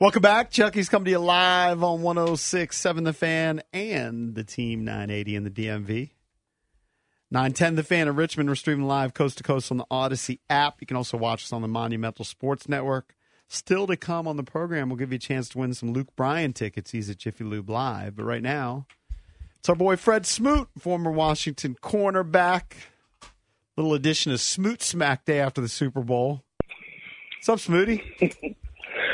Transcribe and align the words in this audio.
Welcome 0.00 0.22
back. 0.22 0.50
Chucky's 0.50 0.88
coming 0.88 1.04
to 1.04 1.10
you 1.10 1.18
live 1.18 1.84
on 1.84 2.00
106.7 2.00 3.04
The 3.04 3.12
Fan 3.12 3.60
and 3.74 4.34
the 4.34 4.44
Team 4.44 4.82
980 4.82 5.36
in 5.36 5.44
the 5.44 5.50
DMV. 5.50 6.12
910 7.30 7.74
The 7.74 7.82
Fan 7.82 8.08
in 8.08 8.16
Richmond. 8.16 8.48
We're 8.48 8.54
streaming 8.54 8.86
live 8.86 9.12
coast 9.12 9.36
to 9.36 9.44
coast 9.44 9.70
on 9.70 9.76
the 9.76 9.84
Odyssey 9.90 10.40
app. 10.48 10.76
You 10.80 10.86
can 10.86 10.96
also 10.96 11.18
watch 11.18 11.44
us 11.44 11.52
on 11.52 11.60
the 11.60 11.68
Monumental 11.68 12.24
Sports 12.24 12.66
Network. 12.66 13.14
Still 13.46 13.86
to 13.88 13.96
come 13.98 14.26
on 14.26 14.38
the 14.38 14.42
program, 14.42 14.88
we'll 14.88 14.96
give 14.96 15.12
you 15.12 15.16
a 15.16 15.18
chance 15.18 15.50
to 15.50 15.58
win 15.58 15.74
some 15.74 15.92
Luke 15.92 16.16
Bryan 16.16 16.54
tickets. 16.54 16.92
He's 16.92 17.10
at 17.10 17.18
Jiffy 17.18 17.44
Lube 17.44 17.68
Live. 17.68 18.16
But 18.16 18.24
right 18.24 18.42
now, 18.42 18.86
it's 19.58 19.68
our 19.68 19.76
boy 19.76 19.96
Fred 19.96 20.24
Smoot, 20.24 20.68
former 20.78 21.10
Washington 21.10 21.76
cornerback. 21.82 22.72
Little 23.76 23.92
edition 23.92 24.32
of 24.32 24.40
Smoot 24.40 24.80
Smack 24.80 25.26
Day 25.26 25.40
after 25.40 25.60
the 25.60 25.68
Super 25.68 26.00
Bowl. 26.00 26.42
What's 27.36 27.50
up, 27.50 27.58
Smooty? 27.58 28.56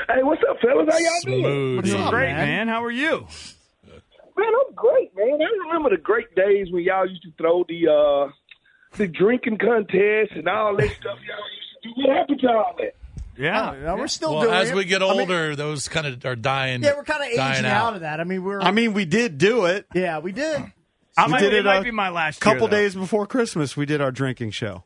Hey, 0.08 0.22
what's 0.22 0.42
up, 0.48 0.56
fellas? 0.60 0.88
How 0.90 0.98
y'all 0.98 1.20
doing? 1.42 1.76
What's 1.76 1.92
up, 1.92 2.10
Great, 2.10 2.32
man? 2.32 2.46
man. 2.46 2.68
How 2.68 2.84
are 2.84 2.90
you? 2.90 3.26
Man, 4.36 4.48
I'm 4.48 4.74
great, 4.74 5.14
man. 5.16 5.38
I 5.40 5.66
remember 5.66 5.90
the 5.90 5.96
great 6.02 6.34
days 6.34 6.68
when 6.70 6.82
y'all 6.84 7.08
used 7.08 7.22
to 7.22 7.30
throw 7.38 7.64
the 7.68 7.88
uh 7.90 8.32
the 8.96 9.06
drinking 9.08 9.58
contest 9.58 10.32
and 10.32 10.48
all 10.48 10.76
that 10.76 10.90
stuff 11.00 11.18
y'all 11.26 11.50
used 11.54 11.82
to 11.82 11.88
do. 11.88 11.92
What 12.08 12.16
happened 12.16 12.40
to 12.40 12.48
all 12.48 12.74
that? 12.78 12.94
Yeah. 13.38 13.74
Yeah, 13.74 13.94
we're 13.94 14.08
still 14.08 14.32
Well, 14.34 14.42
doing 14.44 14.54
as 14.54 14.70
it. 14.70 14.74
we 14.76 14.84
get 14.84 15.02
I 15.02 15.10
mean- 15.10 15.20
older, 15.20 15.56
those 15.56 15.88
kind 15.88 16.06
of 16.06 16.24
are 16.24 16.36
dying. 16.36 16.82
Yeah, 16.82 16.94
we're 16.96 17.04
kind 17.04 17.22
of 17.22 17.28
aging 17.28 17.66
out. 17.66 17.94
of 17.94 18.00
that. 18.00 18.20
I 18.20 18.24
mean, 18.24 18.42
we're. 18.44 18.60
I 18.60 18.70
mean, 18.70 18.92
we 18.94 19.04
did 19.04 19.36
do 19.38 19.66
it. 19.66 19.86
yeah, 19.94 20.18
we 20.20 20.32
did. 20.32 20.62
I 21.18 21.26
We 21.26 21.32
might, 21.32 21.40
did 21.40 21.52
it 21.54 21.58
it 21.60 21.64
might 21.64 21.78
a 21.78 21.82
be 21.82 21.90
my 21.90 22.10
last 22.10 22.40
couple 22.40 22.62
year, 22.68 22.70
days 22.82 22.94
before 22.94 23.26
Christmas, 23.26 23.74
we 23.76 23.86
did 23.86 24.00
our 24.02 24.10
drinking 24.12 24.50
show. 24.50 24.84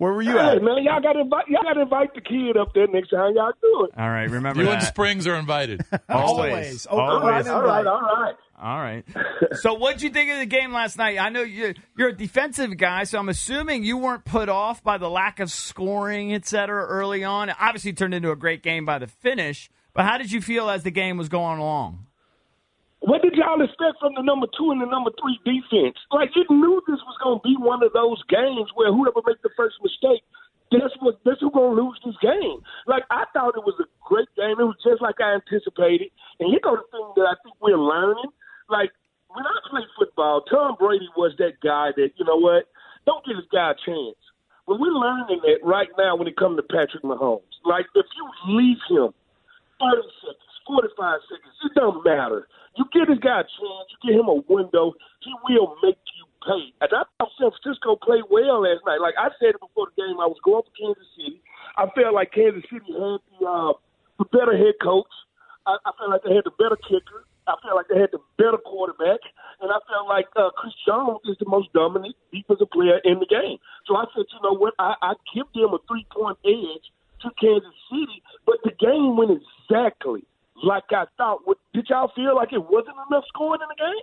Where 0.00 0.14
were 0.14 0.22
you 0.22 0.32
Hey, 0.32 0.56
at? 0.56 0.62
man, 0.62 0.82
y'all 0.82 1.02
got 1.02 1.12
to 1.12 1.20
invite 1.20 1.44
y'all 1.48 1.62
got 1.62 1.74
to 1.74 1.82
invite 1.82 2.14
the 2.14 2.22
kid 2.22 2.56
up 2.56 2.72
there 2.74 2.86
next 2.86 3.10
time 3.10 3.34
y'all 3.36 3.52
do 3.60 3.84
it. 3.84 3.90
All 4.00 4.08
right, 4.08 4.30
remember 4.30 4.60
You 4.62 4.66
that. 4.68 4.76
and 4.78 4.82
Springs 4.82 5.26
are 5.26 5.34
invited. 5.34 5.82
Always. 6.08 6.86
Always. 6.86 6.86
Oh, 6.90 6.98
All 6.98 7.20
right, 7.20 7.46
all 7.46 7.62
right, 7.62 7.86
all 7.86 8.00
right. 8.00 8.34
All 8.62 8.78
right. 8.78 9.04
So, 9.60 9.74
what'd 9.74 10.00
you 10.00 10.08
think 10.08 10.30
of 10.30 10.38
the 10.38 10.46
game 10.46 10.72
last 10.72 10.96
night? 10.96 11.18
I 11.18 11.28
know 11.28 11.42
you're, 11.42 11.74
you're 11.98 12.08
a 12.08 12.16
defensive 12.16 12.76
guy, 12.78 13.04
so 13.04 13.18
I'm 13.18 13.28
assuming 13.28 13.84
you 13.84 13.98
weren't 13.98 14.24
put 14.24 14.48
off 14.48 14.82
by 14.82 14.96
the 14.98 15.08
lack 15.10 15.38
of 15.40 15.50
scoring, 15.50 16.32
et 16.34 16.46
cetera, 16.46 16.86
early 16.86 17.22
on. 17.24 17.50
It 17.50 17.56
obviously 17.60 17.92
turned 17.92 18.14
into 18.14 18.30
a 18.30 18.36
great 18.36 18.62
game 18.62 18.84
by 18.86 18.98
the 18.98 19.06
finish, 19.06 19.70
but 19.94 20.04
how 20.06 20.16
did 20.18 20.30
you 20.32 20.40
feel 20.42 20.68
as 20.70 20.82
the 20.82 20.90
game 20.90 21.16
was 21.18 21.28
going 21.28 21.58
along? 21.58 22.06
What 23.00 23.22
did 23.24 23.32
y'all 23.32 23.60
expect 23.64 23.96
from 23.96 24.12
the 24.12 24.20
number 24.20 24.46
two 24.52 24.70
and 24.72 24.80
the 24.80 24.86
number 24.86 25.08
three 25.16 25.40
defense? 25.40 25.96
Like 26.12 26.36
you 26.36 26.44
knew 26.52 26.84
this 26.84 27.00
was 27.08 27.16
going 27.24 27.40
to 27.40 27.44
be 27.44 27.56
one 27.56 27.80
of 27.80 27.96
those 27.96 28.20
games 28.28 28.68
where 28.76 28.92
whoever 28.92 29.24
makes 29.24 29.40
the 29.40 29.48
first 29.56 29.80
mistake, 29.80 30.20
that's 30.68 30.92
what 31.00 31.16
that's 31.24 31.40
who 31.40 31.50
going 31.50 31.74
to 31.74 31.82
lose 31.82 31.98
this 32.04 32.20
game. 32.20 32.60
Like 32.86 33.08
I 33.08 33.24
thought 33.32 33.56
it 33.56 33.64
was 33.64 33.80
a 33.80 33.88
great 34.04 34.28
game. 34.36 34.60
It 34.60 34.68
was 34.68 34.76
just 34.84 35.00
like 35.00 35.16
I 35.16 35.40
anticipated. 35.40 36.12
And 36.38 36.52
here 36.52 36.60
go 36.62 36.76
the 36.76 36.84
thing 36.92 37.08
that 37.16 37.24
I 37.24 37.40
think 37.40 37.56
we're 37.58 37.80
learning. 37.80 38.30
Like 38.68 38.92
when 39.32 39.48
I 39.48 39.56
played 39.72 39.88
football, 39.96 40.44
Tom 40.44 40.76
Brady 40.78 41.08
was 41.16 41.32
that 41.40 41.56
guy 41.64 41.96
that 41.96 42.12
you 42.20 42.24
know 42.28 42.36
what? 42.36 42.68
Don't 43.08 43.24
give 43.24 43.40
this 43.40 43.48
guy 43.48 43.72
a 43.72 43.80
chance. 43.80 44.20
But 44.68 44.78
we're 44.78 44.92
learning 44.92 45.40
that 45.48 45.64
right 45.64 45.88
now 45.96 46.14
when 46.14 46.28
it 46.28 46.36
comes 46.36 46.60
to 46.60 46.62
Patrick 46.62 47.02
Mahomes. 47.02 47.48
Like 47.64 47.88
if 47.96 48.06
you 48.12 48.24
leave 48.54 48.78
him 48.92 49.10
30 49.80 50.04
seconds, 50.20 50.50
45 50.68 51.20
seconds, 51.26 51.56
it 51.64 51.72
don't 51.74 52.04
matter. 52.04 52.46
You 52.76 52.84
give 52.92 53.08
this 53.08 53.18
guy 53.18 53.42
a 53.42 53.46
chance, 53.46 53.86
you 53.90 53.98
give 54.02 54.16
him 54.20 54.30
a 54.30 54.38
window, 54.46 54.94
he 55.20 55.32
will 55.48 55.74
make 55.82 55.98
you 56.14 56.24
pay. 56.46 56.70
And 56.80 56.90
I 56.94 57.02
thought 57.18 57.34
San 57.38 57.50
Francisco 57.50 57.96
played 57.98 58.24
well 58.30 58.62
last 58.62 58.86
night. 58.86 59.02
Like 59.02 59.18
I 59.18 59.34
said 59.38 59.58
it 59.58 59.60
before 59.60 59.90
the 59.90 59.96
game, 59.98 60.22
I 60.22 60.30
was 60.30 60.38
going 60.44 60.62
for 60.62 60.74
Kansas 60.78 61.10
City. 61.18 61.42
I 61.76 61.90
felt 61.94 62.14
like 62.14 62.30
Kansas 62.30 62.62
City 62.70 62.94
had 62.94 63.18
the, 63.18 63.38
uh, 63.42 63.72
the 64.22 64.26
better 64.30 64.54
head 64.54 64.78
coach. 64.78 65.10
I, 65.66 65.76
I 65.82 65.90
felt 65.98 66.10
like 66.10 66.22
they 66.22 66.34
had 66.34 66.46
the 66.46 66.54
better 66.56 66.78
kicker. 66.78 67.26
I 67.50 67.58
felt 67.58 67.74
like 67.74 67.90
they 67.90 67.98
had 67.98 68.14
the 68.14 68.22
better 68.38 68.58
quarterback. 68.62 69.20
And 69.60 69.68
I 69.74 69.82
felt 69.90 70.06
like 70.06 70.30
uh, 70.38 70.54
Chris 70.54 70.74
Jones 70.86 71.20
is 71.26 71.36
the 71.42 71.50
most 71.50 71.72
dominant 71.74 72.14
defensive 72.32 72.70
player 72.70 73.02
in 73.02 73.18
the 73.18 73.26
game. 73.26 73.58
So 73.86 73.96
I 73.98 74.06
said, 74.14 74.30
you 74.30 74.40
know 74.42 74.54
what? 74.54 74.74
I, 74.78 74.94
I 75.02 75.12
give 75.34 75.50
them 75.52 75.74
a 75.74 75.80
three 75.90 76.06
point 76.14 76.38
edge 76.46 76.86
to 77.22 77.28
Kansas 77.36 77.76
City, 77.90 78.22
but 78.46 78.62
the 78.64 78.72
game 78.78 79.18
went 79.18 79.34
exactly 79.34 80.24
like 80.62 80.84
I 80.90 81.04
thought. 81.16 81.40
What, 81.44 81.58
did 81.74 81.86
y'all 81.88 82.10
feel 82.14 82.34
like 82.34 82.52
it 82.52 82.58
wasn't 82.62 82.96
enough 83.10 83.24
scoring 83.28 83.60
in 83.62 83.68
the 83.68 83.74
game? 83.76 84.02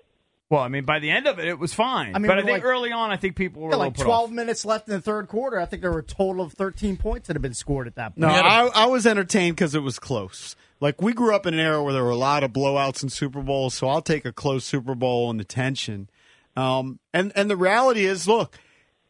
Well, 0.49 0.61
I 0.61 0.69
mean, 0.69 0.85
by 0.85 0.99
the 0.99 1.09
end 1.11 1.27
of 1.27 1.39
it, 1.39 1.45
it 1.45 1.59
was 1.59 1.73
fine. 1.73 2.15
I 2.15 2.19
mean, 2.19 2.27
but 2.29 2.37
I 2.37 2.41
think 2.41 2.51
like- 2.51 2.63
early 2.63 2.91
on, 2.93 3.11
I 3.11 3.17
think 3.17 3.35
people 3.35 3.63
were 3.63 3.71
Yeah, 3.71 3.75
a 3.75 3.79
like 3.79 3.95
put 3.95 4.05
12 4.05 4.29
off. 4.29 4.31
minutes 4.33 4.63
left 4.63 4.87
in 4.87 4.93
the 4.93 5.01
third 5.01 5.27
quarter. 5.27 5.59
I 5.59 5.65
think 5.65 5.81
there 5.81 5.91
were 5.91 5.99
a 5.99 6.03
total 6.03 6.41
of 6.45 6.53
13 6.53 6.95
points 6.95 7.27
that 7.27 7.35
had 7.35 7.41
been 7.41 7.53
scored 7.53 7.85
at 7.85 7.95
that 7.95 8.15
point. 8.15 8.19
No, 8.19 8.29
I, 8.29 8.67
I 8.73 8.85
was 8.85 9.05
entertained 9.05 9.57
because 9.57 9.75
it 9.75 9.81
was 9.83 9.99
close. 9.99 10.55
Like 10.79 11.01
we 11.01 11.11
grew 11.11 11.35
up 11.35 11.45
in 11.45 11.53
an 11.53 11.59
era 11.59 11.83
where 11.83 11.91
there 11.91 12.03
were 12.03 12.11
a 12.11 12.15
lot 12.15 12.43
of 12.43 12.53
blowouts 12.53 13.03
in 13.03 13.09
Super 13.09 13.41
Bowls, 13.41 13.73
so 13.73 13.89
I'll 13.89 14.01
take 14.01 14.23
a 14.23 14.31
close 14.31 14.63
Super 14.63 14.95
Bowl 14.95 15.29
and 15.29 15.37
the 15.37 15.43
tension. 15.43 16.09
Um, 16.55 16.99
and 17.13 17.33
and 17.35 17.49
the 17.49 17.57
reality 17.57 18.05
is, 18.05 18.25
look, 18.27 18.57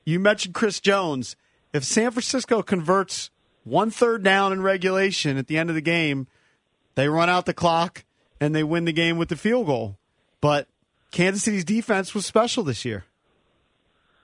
you 0.06 0.20
mentioned 0.20 0.56
Chris 0.56 0.80
Jones. 0.80 1.36
If 1.72 1.84
San 1.84 2.10
Francisco 2.12 2.64
converts 2.64 3.30
one 3.64 3.92
third 3.92 4.24
down 4.24 4.54
in 4.54 4.62
regulation 4.64 5.38
at 5.38 5.46
the 5.48 5.58
end 5.60 5.70
of 5.70 5.76
the 5.76 5.82
game, 5.82 6.26
they 6.98 7.08
run 7.08 7.30
out 7.30 7.46
the 7.46 7.54
clock 7.54 8.04
and 8.42 8.56
they 8.56 8.64
win 8.64 8.86
the 8.86 8.92
game 8.92 9.20
with 9.20 9.30
the 9.30 9.38
field 9.38 9.68
goal. 9.68 10.00
But 10.42 10.68
Kansas 11.12 11.44
City's 11.44 11.64
defense 11.64 12.16
was 12.16 12.26
special 12.26 12.64
this 12.64 12.84
year. 12.84 13.06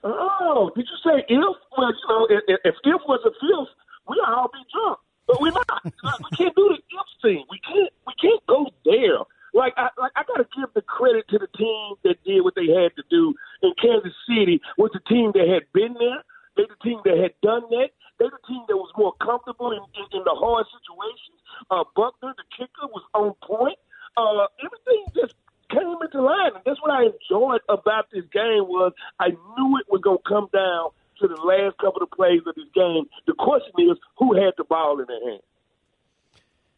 Oh, 0.03 0.71
did 0.75 0.87
you 0.89 0.97
say 1.05 1.23
if? 1.29 1.55
Well, 1.77 1.93
you 1.93 2.07
know, 2.09 2.27
if, 2.29 2.41
if 2.65 2.75
if 2.83 3.01
was 3.07 3.21
a 3.25 3.29
fifth, 3.29 3.73
we'd 4.09 4.17
all 4.25 4.49
be 4.51 4.59
drunk. 4.73 4.97
But 5.27 5.39
we're 5.39 5.51
not. 5.51 5.69
We 5.93 6.35
can't 6.35 6.55
do 6.55 6.73
the 6.73 6.81
if 6.89 7.13
thing. 7.21 7.45
We 7.49 7.59
can't. 7.61 7.93
We 8.07 8.13
can't 8.19 8.41
go 8.47 8.65
there. 8.83 9.21
Like 9.53 9.73
I, 9.77 9.89
like 10.01 10.11
I 10.15 10.23
got 10.25 10.41
to 10.41 10.47
give 10.57 10.73
the 10.73 10.81
credit 10.81 11.29
to 11.29 11.37
the 11.37 11.47
team 11.55 11.93
that 12.03 12.17
did 12.25 12.41
what 12.41 12.55
they 12.55 12.73
had 12.73 12.89
to 12.97 13.03
do 13.09 13.35
in 13.61 13.71
Kansas 13.79 14.17
City. 14.27 14.59
Was 14.79 14.89
the 14.93 15.01
team 15.07 15.31
that 15.35 15.47
had 15.47 15.69
been 15.73 15.93
there. 15.93 16.25
They 16.57 16.63
the 16.65 16.81
team 16.83 16.99
that 17.05 17.21
had 17.21 17.37
done 17.45 17.69
that. 17.69 17.93
They 18.17 18.25
the 18.25 18.41
team 18.49 18.65
that 18.67 18.77
was 18.77 18.89
more 18.97 19.13
comfortable 19.21 19.71
in, 19.71 19.81
in, 19.93 20.05
in 20.19 20.23
the 20.25 20.33
hard 20.33 20.65
situations. 20.73 21.37
Uh, 21.73 21.83
Butker, 21.97 22.33
the 22.37 22.43
kicker, 22.55 22.85
was 22.93 23.01
on 23.15 23.33
point. 23.41 23.79
Uh, 24.15 24.45
everything 24.63 25.05
just 25.15 25.33
came 25.71 25.97
into 26.01 26.21
line, 26.21 26.51
and 26.53 26.63
that's 26.65 26.79
what 26.81 26.91
I 26.91 27.05
enjoyed 27.05 27.61
about 27.67 28.05
this 28.13 28.25
game 28.31 28.69
was 28.69 28.93
I 29.19 29.29
knew 29.29 29.77
it 29.79 29.87
was 29.89 30.01
going 30.03 30.19
to 30.19 30.29
come 30.29 30.49
down 30.53 30.91
to 31.19 31.27
the 31.27 31.41
last 31.41 31.77
couple 31.79 32.03
of 32.03 32.11
plays 32.11 32.41
of 32.45 32.53
this 32.53 32.69
game. 32.75 33.05
The 33.25 33.33
question 33.33 33.73
is, 33.79 33.97
who 34.19 34.35
had 34.35 34.53
the 34.55 34.65
ball 34.65 34.99
in 34.99 35.07
their 35.07 35.31
hand? 35.31 35.41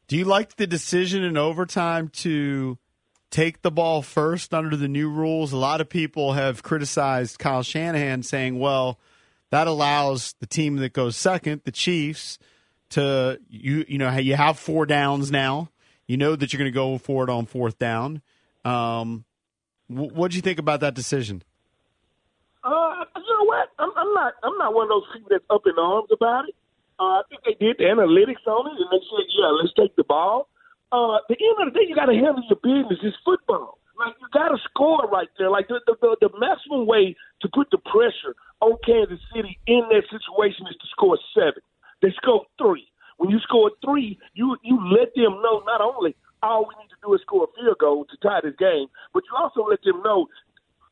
Do 0.07 0.15
you 0.15 0.23
like 0.23 0.55
the 0.55 0.67
decision 0.67 1.23
in 1.23 1.35
overtime 1.35 2.07
to 2.19 2.77
take 3.31 3.63
the 3.63 3.71
ball 3.71 4.01
first 4.01 4.53
under 4.53 4.77
the 4.77 4.87
new 4.87 5.09
rules? 5.09 5.51
A 5.51 5.57
lot 5.57 5.81
of 5.81 5.89
people 5.89 6.33
have 6.33 6.63
criticized 6.63 7.37
Kyle 7.37 7.63
Shanahan, 7.63 8.23
saying, 8.23 8.59
well, 8.59 8.97
that 9.49 9.67
allows 9.67 10.35
the 10.39 10.47
team 10.47 10.77
that 10.77 10.93
goes 10.93 11.17
second, 11.17 11.63
the 11.65 11.71
Chiefs, 11.71 12.37
to 12.95 13.39
you 13.49 13.85
you 13.87 13.97
know 13.97 14.09
you 14.17 14.35
have 14.35 14.57
four 14.57 14.85
downs 14.85 15.31
now. 15.31 15.69
You 16.07 16.17
know 16.17 16.35
that 16.35 16.53
you're 16.53 16.59
going 16.59 16.71
to 16.71 16.75
go 16.75 16.97
for 16.97 17.23
it 17.23 17.29
on 17.29 17.45
fourth 17.45 17.79
down. 17.79 18.21
Um, 18.63 19.25
what 19.87 20.31
do 20.31 20.37
you 20.37 20.41
think 20.41 20.59
about 20.59 20.79
that 20.79 20.93
decision? 20.93 21.43
Uh, 22.63 23.05
you 23.15 23.29
know 23.29 23.45
what? 23.45 23.69
I'm, 23.77 23.91
I'm 23.95 24.13
not. 24.13 24.33
I'm 24.43 24.57
not 24.57 24.73
one 24.73 24.85
of 24.85 24.89
those 24.89 25.09
people 25.13 25.29
that's 25.29 25.45
up 25.49 25.61
in 25.65 25.73
arms 25.77 26.09
about 26.11 26.49
it. 26.49 26.55
Uh, 26.99 27.19
I 27.19 27.21
think 27.29 27.41
they 27.45 27.53
did 27.53 27.77
the 27.77 27.85
analytics 27.85 28.45
on 28.47 28.65
it, 28.71 28.81
and 28.81 28.89
they 28.89 29.03
said, 29.05 29.25
"Yeah, 29.37 29.53
let's 29.53 29.73
take 29.77 29.95
the 29.95 30.03
ball." 30.03 30.47
Uh, 30.91 31.19
the 31.29 31.35
end 31.35 31.67
of 31.67 31.73
the 31.73 31.79
day, 31.79 31.85
you 31.87 31.95
got 31.95 32.07
to 32.07 32.15
handle 32.15 32.41
your 32.47 32.61
business. 32.61 32.99
It's 33.03 33.17
football. 33.25 33.77
Like 33.97 34.15
you 34.19 34.27
got 34.33 34.49
to 34.49 34.57
score 34.69 35.07
right 35.11 35.29
there. 35.37 35.49
Like 35.49 35.67
the, 35.67 35.79
the 35.85 35.95
the 36.01 36.29
the 36.29 36.29
maximum 36.39 36.85
way 36.87 37.15
to 37.41 37.47
put 37.53 37.69
the 37.71 37.77
pressure 37.77 38.35
on 38.61 38.77
Kansas 38.85 39.19
City 39.33 39.59
in 39.67 39.83
that 39.89 40.03
situation 40.09 40.67
is 40.67 40.75
to 40.77 40.87
score 40.91 41.17
seven. 41.33 41.61
They 42.01 42.11
scored 42.17 42.47
three. 42.57 42.87
When 43.17 43.29
you 43.29 43.39
score 43.39 43.71
three, 43.83 44.19
you 44.33 44.57
you 44.63 44.77
let 44.91 45.15
them 45.15 45.41
know 45.41 45.63
not 45.65 45.81
only 45.81 46.15
all 46.43 46.67
we 46.67 46.75
need 46.81 46.89
to 46.89 46.99
do 47.03 47.13
is 47.13 47.21
score 47.21 47.47
a 47.47 47.51
field 47.55 47.77
goal 47.79 48.05
to 48.05 48.17
tie 48.21 48.41
this 48.43 48.55
game, 48.59 48.87
but 49.13 49.23
you 49.25 49.33
also 49.37 49.65
let 49.69 49.81
them 49.83 50.01
know 50.03 50.27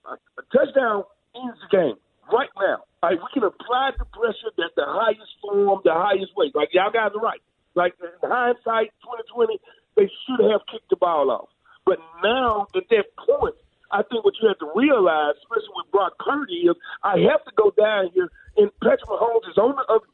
a, 0.05 0.13
a 0.13 0.44
touchdown 0.55 1.03
ends 1.35 1.59
the 1.61 1.77
game 1.77 1.97
right 2.31 2.50
now. 2.57 2.83
Like 3.01 3.19
we 3.19 3.27
can 3.33 3.44
apply 3.44 3.91
the 3.97 4.05
pressure 4.05 4.51
that 4.57 4.71
the 4.75 4.88
highest 4.88 5.35
form, 5.41 5.81
the 5.83 5.94
highest 5.94 6.35
way. 6.35 6.51
Like 6.53 6.69
y'all 6.71 6.91
guys 6.91 7.11
are 7.15 7.21
right. 7.21 7.41
Like 7.75 7.94
in 7.99 8.29
hindsight, 8.29 8.94
2020, 9.03 9.59
they 9.97 10.09
should 10.25 10.41
have 10.51 10.61
kicked 10.71 10.89
the 10.89 10.95
ball 10.95 11.29
off. 11.31 11.49
But 11.85 11.99
now 12.23 12.67
at 12.75 12.88
that 12.89 13.06
point, 13.17 13.56
I 13.91 14.01
think 14.09 14.25
what 14.25 14.33
you 14.41 14.47
have 14.47 14.57
to 14.59 14.71
realize, 14.73 15.35
especially 15.44 15.75
with 15.75 15.91
Brock 15.91 16.17
Purdy, 16.17 16.65
is 16.65 16.75
I 17.03 17.19
have 17.29 17.45
to 17.45 17.51
go 17.56 17.69
down 17.77 18.09
here, 18.13 18.31
and 18.57 18.71
Patrick 18.81 19.06
Mahomes 19.06 19.45
is 19.49 19.57
on 19.57 19.75
the 19.75 19.85
other. 19.85 20.07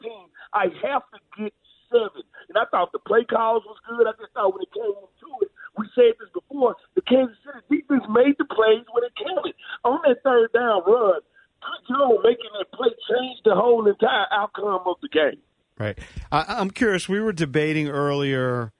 I 0.59 0.67
have 0.83 1.03
to 1.15 1.19
get 1.39 1.53
seven. 1.87 2.27
And 2.51 2.57
I 2.57 2.65
thought 2.69 2.91
the 2.91 2.99
play 2.99 3.23
calls 3.23 3.63
was 3.63 3.77
good. 3.87 4.07
I 4.07 4.11
just 4.19 4.33
thought 4.33 4.53
when 4.53 4.63
it 4.63 4.73
came 4.75 4.91
to 4.91 5.29
it, 5.41 5.51
we 5.77 5.87
said 5.95 6.19
this 6.19 6.27
before, 6.33 6.75
the 6.95 7.01
Kansas 7.01 7.37
City 7.45 7.81
defense 7.81 8.03
made 8.09 8.35
the 8.37 8.43
plays 8.43 8.83
when 8.91 9.03
it 9.07 9.13
counted. 9.15 9.55
On 9.85 9.99
that 10.05 10.21
third 10.23 10.51
down 10.51 10.83
run, 10.85 11.21
good 11.63 11.81
job 11.87 12.19
making 12.23 12.51
that 12.59 12.71
play 12.73 12.89
change 13.07 13.39
the 13.45 13.55
whole 13.55 13.87
entire 13.87 14.27
outcome 14.31 14.83
of 14.85 14.97
the 15.01 15.07
game. 15.07 15.39
Right. 15.77 15.97
I, 16.31 16.43
I'm 16.59 16.71
curious. 16.71 17.07
We 17.07 17.21
were 17.21 17.31
debating 17.31 17.87
earlier 17.87 18.73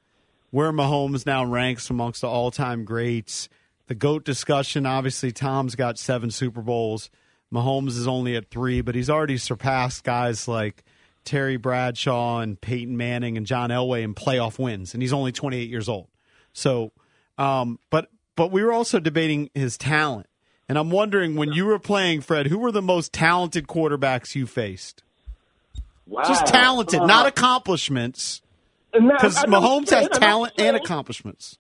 where 0.52 0.74
Mahomes 0.74 1.26
now 1.26 1.46
ranks 1.46 1.90
amongst 1.90 2.22
the 2.22 2.28
all-time 2.28 2.84
greats. 2.84 3.48
The 3.88 3.96
goat 3.96 4.26
discussion. 4.26 4.86
Obviously, 4.86 5.32
Tom's 5.32 5.76
got 5.76 5.98
seven 5.98 6.30
Super 6.30 6.62
Bowls. 6.62 7.10
Mahomes 7.54 7.90
is 7.98 8.08
only 8.08 8.36
at 8.36 8.50
three, 8.50 8.82
but 8.82 8.94
he's 8.96 9.10
already 9.10 9.38
surpassed 9.38 10.04
guys 10.04 10.48
like 10.48 10.84
Terry 11.26 11.58
Bradshaw 11.58 12.40
and 12.40 12.60
Peyton 12.60 12.98
Manning 12.98 13.38
and 13.38 13.46
John 13.46 13.70
Elway 13.70 14.04
in 14.04 14.16
playoff 14.16 14.58
wins, 14.60 14.94
and 14.94 15.04
he's 15.04 15.14
only 15.14 15.32
28 15.32 15.70
years 15.70 15.88
old. 15.90 16.08
So, 16.54 16.92
um, 17.38 17.80
but 17.90 18.10
but 18.36 18.52
we 18.52 18.64
were 18.64 18.72
also 18.72 19.00
debating 19.00 19.50
his 19.54 19.78
talent, 19.78 20.28
and 20.68 20.78
I'm 20.78 20.90
wondering 20.90 21.36
when 21.36 21.54
you 21.54 21.66
were 21.66 21.80
playing, 21.80 22.22
Fred, 22.22 22.48
who 22.48 22.58
were 22.58 22.72
the 22.72 22.82
most 22.82 23.14
talented 23.14 23.68
quarterbacks 23.68 24.36
you 24.36 24.48
faced? 24.48 25.04
Wow. 26.08 26.24
Just 26.24 26.48
talented, 26.48 27.02
Uh, 27.02 27.06
not 27.06 27.28
accomplishments. 27.28 28.42
Because 28.92 29.38
Mahomes 29.46 29.82
has 29.82 29.90
saying, 29.90 30.10
I 30.12 30.16
know 30.16 30.20
talent 30.20 30.54
and 30.58 30.76
accomplishments. 30.76 31.60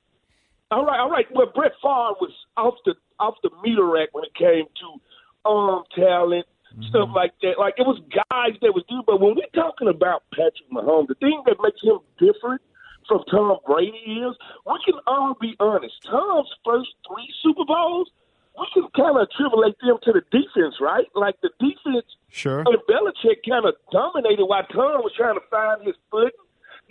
All 0.71 0.85
right, 0.85 0.99
all 0.99 1.09
right. 1.09 1.25
Well, 1.31 1.47
Brett 1.53 1.73
Favre 1.81 2.15
was 2.19 2.31
off 2.57 2.75
the 2.85 2.95
off 3.19 3.35
the 3.43 3.49
meter 3.63 3.85
rack 3.85 4.09
when 4.13 4.23
it 4.23 4.33
came 4.35 4.65
to 4.65 5.49
um 5.49 5.83
talent, 5.95 6.45
Mm-hmm. 6.69 6.83
stuff 6.89 7.09
like 7.15 7.33
that. 7.41 7.57
Like 7.57 7.75
it 7.77 7.87
was 7.87 7.97
guys 8.13 8.53
that 8.61 8.73
was 8.77 8.83
good, 8.89 9.01
but 9.07 9.19
when 9.19 9.33
we're 9.35 9.49
talking 9.57 9.87
about 9.87 10.21
Patrick 10.31 10.69
Mahomes, 10.71 11.07
the 11.07 11.15
thing 11.15 11.41
that 11.47 11.57
makes 11.63 11.81
him 11.81 11.97
different 12.21 12.61
from 13.07 13.23
Tom 13.31 13.57
Brady 13.65 13.97
is 14.21 14.37
we 14.69 14.77
can 14.85 15.01
all 15.07 15.33
be 15.41 15.55
honest. 15.59 15.95
Tom's 16.05 16.49
first 16.63 16.89
three 17.09 17.25
Super 17.41 17.65
Bowls, 17.65 18.11
we 18.53 18.67
can 18.73 18.85
kind 18.95 19.17
of 19.17 19.25
attribute 19.25 19.77
them 19.81 19.97
to 20.03 20.11
the 20.13 20.21
defense, 20.29 20.75
right? 20.79 21.07
Like 21.15 21.41
the 21.41 21.49
defense 21.59 22.05
Sure. 22.29 22.59
and 22.59 22.77
Belichick 22.85 23.41
kind 23.49 23.65
of 23.65 23.73
dominated 23.91 24.45
while 24.45 24.61
Tom 24.69 25.01
was 25.01 25.13
trying 25.17 25.41
to 25.41 25.45
find 25.49 25.81
his 25.87 25.95
footing. 26.11 26.37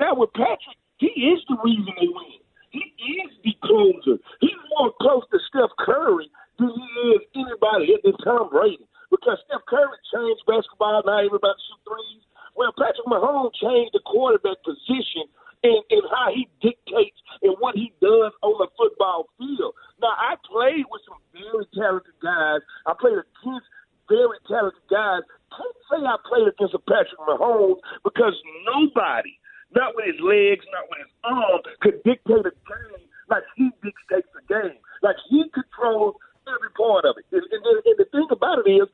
Now 0.01 0.15
with 0.19 0.33
Patrick, 0.35 0.75
he 0.99 1.07
is 1.07 1.39
the 1.49 1.57
reason 1.63 1.87
they 2.01 2.09
win. 2.11 2.43
He 2.71 2.83
is 3.23 3.31
the 3.45 3.55
closer. 3.63 4.19
He's 4.41 4.59
more 4.77 4.91
close 5.01 5.23
to 5.31 5.39
Steph 5.47 5.71
Curry 5.79 6.29
than 6.59 6.71
he 6.75 7.01
is 7.15 7.21
anybody 7.37 7.95
than 8.03 8.13
Tom 8.27 8.51
Brady. 8.51 8.83
Because 9.19 9.39
Steph 9.51 9.67
Curry 9.67 9.99
changed 10.15 10.47
basketball, 10.47 11.03
now 11.05 11.19
everybody 11.19 11.59
shoot 11.67 11.83
threes. 11.83 12.23
Well, 12.55 12.71
Patrick 12.79 13.07
Mahomes 13.07 13.55
changed 13.59 13.95
the 13.95 14.03
quarterback 14.07 14.63
position 14.63 15.27
and, 15.67 15.83
and 15.91 16.03
how 16.11 16.31
he 16.31 16.47
dictates 16.63 17.19
and 17.43 17.55
what 17.59 17.75
he 17.75 17.91
does 18.01 18.31
on 18.47 18.55
the 18.63 18.71
football 18.79 19.27
field. 19.39 19.75
Now, 20.03 20.15
I 20.15 20.39
played 20.47 20.87
with 20.91 21.03
some 21.07 21.19
very 21.35 21.67
talented 21.75 22.15
guys. 22.23 22.63
I 22.87 22.95
played 22.95 23.19
against 23.19 23.67
very 24.07 24.39
talented 24.47 24.87
guys. 24.91 25.23
Can't 25.51 25.79
say 25.91 25.99
I 26.07 26.15
played 26.27 26.47
against 26.47 26.75
a 26.79 26.83
Patrick 26.87 27.19
Mahomes 27.27 27.83
because 28.07 28.35
nobody, 28.67 29.35
not 29.75 29.95
with 29.99 30.07
his 30.07 30.21
legs, 30.23 30.63
not 30.71 30.87
with 30.91 31.03
his 31.03 31.13
arm, 31.27 31.61
could 31.83 31.99
dictate 32.07 32.47
a 32.47 32.55
game 32.55 33.03
like 33.31 33.43
he 33.59 33.71
dictates 33.83 34.31
a 34.39 34.43
game. 34.47 34.79
Like 35.03 35.17
he 35.29 35.45
controls 35.53 36.17
every 36.49 36.71
part 36.75 37.05
of 37.05 37.15
it. 37.21 37.27
And, 37.31 37.45
and, 37.45 37.63
the- 37.63 37.83
and 37.87 37.99
the 37.99 38.09
thing 38.11 38.27
about 38.31 38.65
it 38.67 38.71
is, 38.71 38.89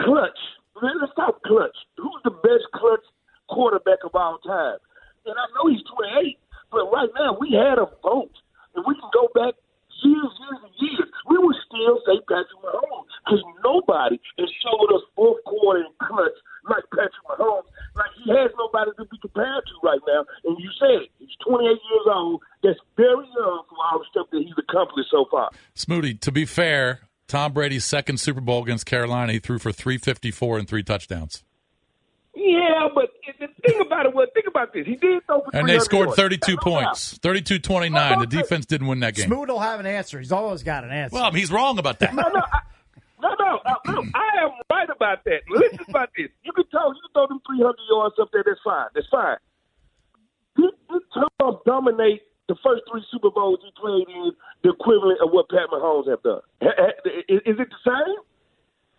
clutch. 0.00 0.38
Let's 0.78 1.12
talk 1.16 1.42
clutch. 1.42 1.74
Who's 1.98 2.22
the 2.24 2.30
best 2.30 2.64
clutch 2.74 3.02
quarterback 3.50 3.98
of 4.04 4.14
all 4.14 4.38
time? 4.46 4.78
And 5.26 5.34
I 5.36 5.44
know 5.58 5.68
he's 5.68 5.82
28, 5.90 6.38
but 6.70 6.86
right 6.92 7.10
now 7.18 7.36
we 7.38 7.52
had 7.52 7.78
a 7.82 7.90
vote, 8.02 8.32
and 8.74 8.84
we 8.86 8.94
can 8.94 9.10
go 9.12 9.28
back 9.34 9.54
years, 10.06 10.32
years, 10.38 10.60
and 10.62 10.74
years. 10.78 11.08
We 11.28 11.36
would 11.38 11.56
still 11.66 11.98
say 12.06 12.22
Patrick 12.30 12.62
Mahomes 12.62 13.10
because 13.26 13.42
nobody 14.38 14.52
has 14.52 14.62
showed 14.62 14.96
us 14.96 15.02
fourth 15.14 15.42
quarter 15.44 15.80
and 15.80 15.98
clutch 15.98 16.32
like 16.68 16.84
Patrick 16.90 17.12
Mahomes. 17.28 17.64
Like 17.96 18.10
he 18.24 18.30
has 18.30 18.50
nobody 18.58 18.90
to 18.98 19.04
be 19.06 19.18
compared 19.18 19.64
to 19.66 19.86
right 19.86 20.00
now. 20.06 20.24
And 20.44 20.56
you 20.58 20.70
said 20.78 21.02
it. 21.02 21.10
He's 21.18 21.28
28 21.46 21.68
years 21.68 21.78
old. 22.06 22.42
That's 22.62 22.78
very 22.96 23.14
young 23.16 23.62
for 23.68 23.76
all 23.92 23.98
the 23.98 24.04
stuff 24.10 24.26
that 24.32 24.42
he's 24.42 24.54
accomplished 24.58 25.10
so 25.10 25.26
far. 25.30 25.50
Smootty, 25.74 26.20
to 26.20 26.32
be 26.32 26.44
fair, 26.44 27.00
Tom 27.26 27.52
Brady's 27.52 27.84
second 27.84 28.18
Super 28.18 28.40
Bowl 28.40 28.62
against 28.62 28.86
Carolina, 28.86 29.32
he 29.32 29.38
threw 29.38 29.58
for 29.58 29.72
354 29.72 30.58
and 30.58 30.68
three 30.68 30.82
touchdowns. 30.82 31.44
Yeah, 32.34 32.86
but 32.94 33.10
the 33.40 33.48
thing 33.66 33.80
about 33.80 34.06
it 34.06 34.14
was, 34.14 34.28
think 34.32 34.46
about 34.46 34.72
this. 34.72 34.86
He 34.86 34.94
did 34.94 35.26
throw 35.26 35.40
for 35.40 35.56
And 35.56 35.68
they 35.68 35.80
scored 35.80 36.10
32 36.14 36.52
No 36.52 36.58
points. 36.58 37.18
32 37.18 37.58
29. 37.58 38.18
The 38.20 38.26
defense 38.26 38.64
didn't 38.64 38.86
win 38.86 39.00
that 39.00 39.16
game. 39.16 39.26
Smoot 39.26 39.48
will 39.48 39.58
have 39.58 39.80
an 39.80 39.86
answer. 39.86 40.20
He's 40.20 40.30
always 40.30 40.62
got 40.62 40.84
an 40.84 40.90
answer. 40.90 41.14
Well, 41.14 41.32
he's 41.32 41.50
wrong 41.50 41.80
about 41.80 41.98
that. 41.98 42.14
No, 42.14 42.22
no, 42.28 42.40
I, 42.40 42.60
no, 43.22 43.28
no, 43.38 43.58
uh, 43.66 43.74
no. 43.92 44.02
I 44.14 44.44
am 44.44 44.50
right 44.70 44.88
about 44.94 45.24
that. 45.24 45.40
Listen 45.48 45.78
about 45.88 46.10
this. 46.16 46.28
You 46.44 46.52
can 46.52 46.64
tell 46.70 46.88
you 46.94 47.00
can 47.02 47.12
throw 47.14 47.26
them 47.28 47.40
300 47.46 47.74
yards 47.90 48.14
up 48.20 48.30
there. 48.32 48.42
That's 48.46 48.60
fine. 48.64 48.86
That's 48.94 49.06
fine. 49.10 49.36
Did, 50.56 50.70
did 50.90 51.02
Tom 51.40 51.58
dominate 51.66 52.22
the 52.48 52.56
first 52.64 52.82
three 52.90 53.02
Super 53.12 53.30
Bowls 53.30 53.58
he 53.62 53.70
played 53.80 54.06
in 54.08 54.32
the 54.62 54.70
equivalent 54.70 55.20
of 55.22 55.30
what 55.30 55.48
Pat 55.48 55.68
Mahomes 55.72 56.08
have 56.08 56.22
done? 56.22 56.40
Is, 57.28 57.40
is 57.46 57.56
it 57.60 57.68
the 57.68 57.76
same? 57.84 58.16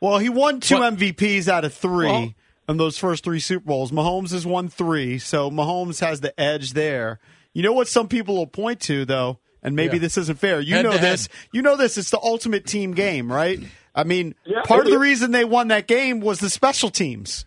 Well, 0.01 0.19
he 0.19 0.29
won 0.29 0.59
two 0.61 0.75
What? 0.79 0.95
MVPs 0.95 1.47
out 1.47 1.65
of 1.65 1.73
three 1.73 2.05
Well- 2.07 2.33
in 2.69 2.77
those 2.77 2.97
first 2.97 3.23
three 3.23 3.39
Super 3.39 3.65
Bowls. 3.65 3.91
Mahomes 3.91 4.31
has 4.31 4.45
won 4.45 4.69
three, 4.69 5.17
so 5.17 5.49
Mahomes 5.49 5.99
has 6.01 6.21
the 6.21 6.39
edge 6.39 6.73
there. 6.73 7.19
You 7.53 7.63
know 7.63 7.73
what 7.73 7.87
some 7.87 8.07
people 8.07 8.35
will 8.35 8.47
point 8.47 8.79
to, 8.81 9.05
though, 9.05 9.39
and 9.63 9.75
maybe 9.75 9.97
Yeah. 9.97 10.01
this 10.01 10.17
isn't 10.19 10.37
fair. 10.39 10.59
You 10.61 10.75
Head 10.75 10.85
know 10.85 10.91
to 10.91 10.99
head. 10.99 11.13
this. 11.13 11.29
You 11.51 11.63
know 11.63 11.75
this. 11.75 11.97
It's 11.97 12.11
the 12.11 12.19
ultimate 12.21 12.65
team 12.67 12.93
game, 12.93 13.29
right? 13.31 13.59
I 13.95 14.03
mean, 14.03 14.35
Yeah, 14.45 14.61
part 14.63 14.85
of 14.85 14.91
the 14.91 14.99
reason 14.99 15.31
they 15.31 15.45
won 15.45 15.69
that 15.69 15.87
game 15.87 16.19
was 16.19 16.39
the 16.39 16.49
special 16.49 16.89
teams. 16.89 17.45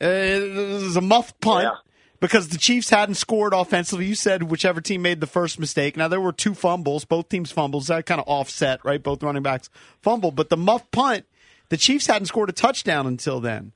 Uh, 0.00 0.06
it 0.06 0.82
was 0.82 0.96
a 0.96 1.00
muff 1.00 1.38
punt. 1.40 1.64
Yeah. 1.64 1.70
Because 2.18 2.48
the 2.48 2.56
Chiefs 2.56 2.88
hadn't 2.88 3.16
scored 3.16 3.52
offensively. 3.52 4.06
You 4.06 4.14
said 4.14 4.44
whichever 4.44 4.80
team 4.80 5.02
made 5.02 5.20
the 5.20 5.26
first 5.26 5.60
mistake. 5.60 5.98
Now 5.98 6.08
there 6.08 6.20
were 6.20 6.32
two 6.32 6.54
fumbles, 6.54 7.04
both 7.04 7.28
teams 7.28 7.52
fumbles. 7.52 7.88
That 7.88 8.06
kind 8.06 8.20
of 8.20 8.26
offset, 8.26 8.82
right? 8.84 9.02
Both 9.02 9.22
running 9.22 9.42
backs 9.42 9.68
fumbled, 10.00 10.34
but 10.34 10.48
the 10.48 10.56
muff 10.56 10.90
punt, 10.90 11.26
the 11.68 11.76
Chiefs 11.76 12.06
hadn't 12.06 12.26
scored 12.26 12.48
a 12.48 12.52
touchdown 12.52 13.06
until 13.06 13.40
then. 13.40 13.72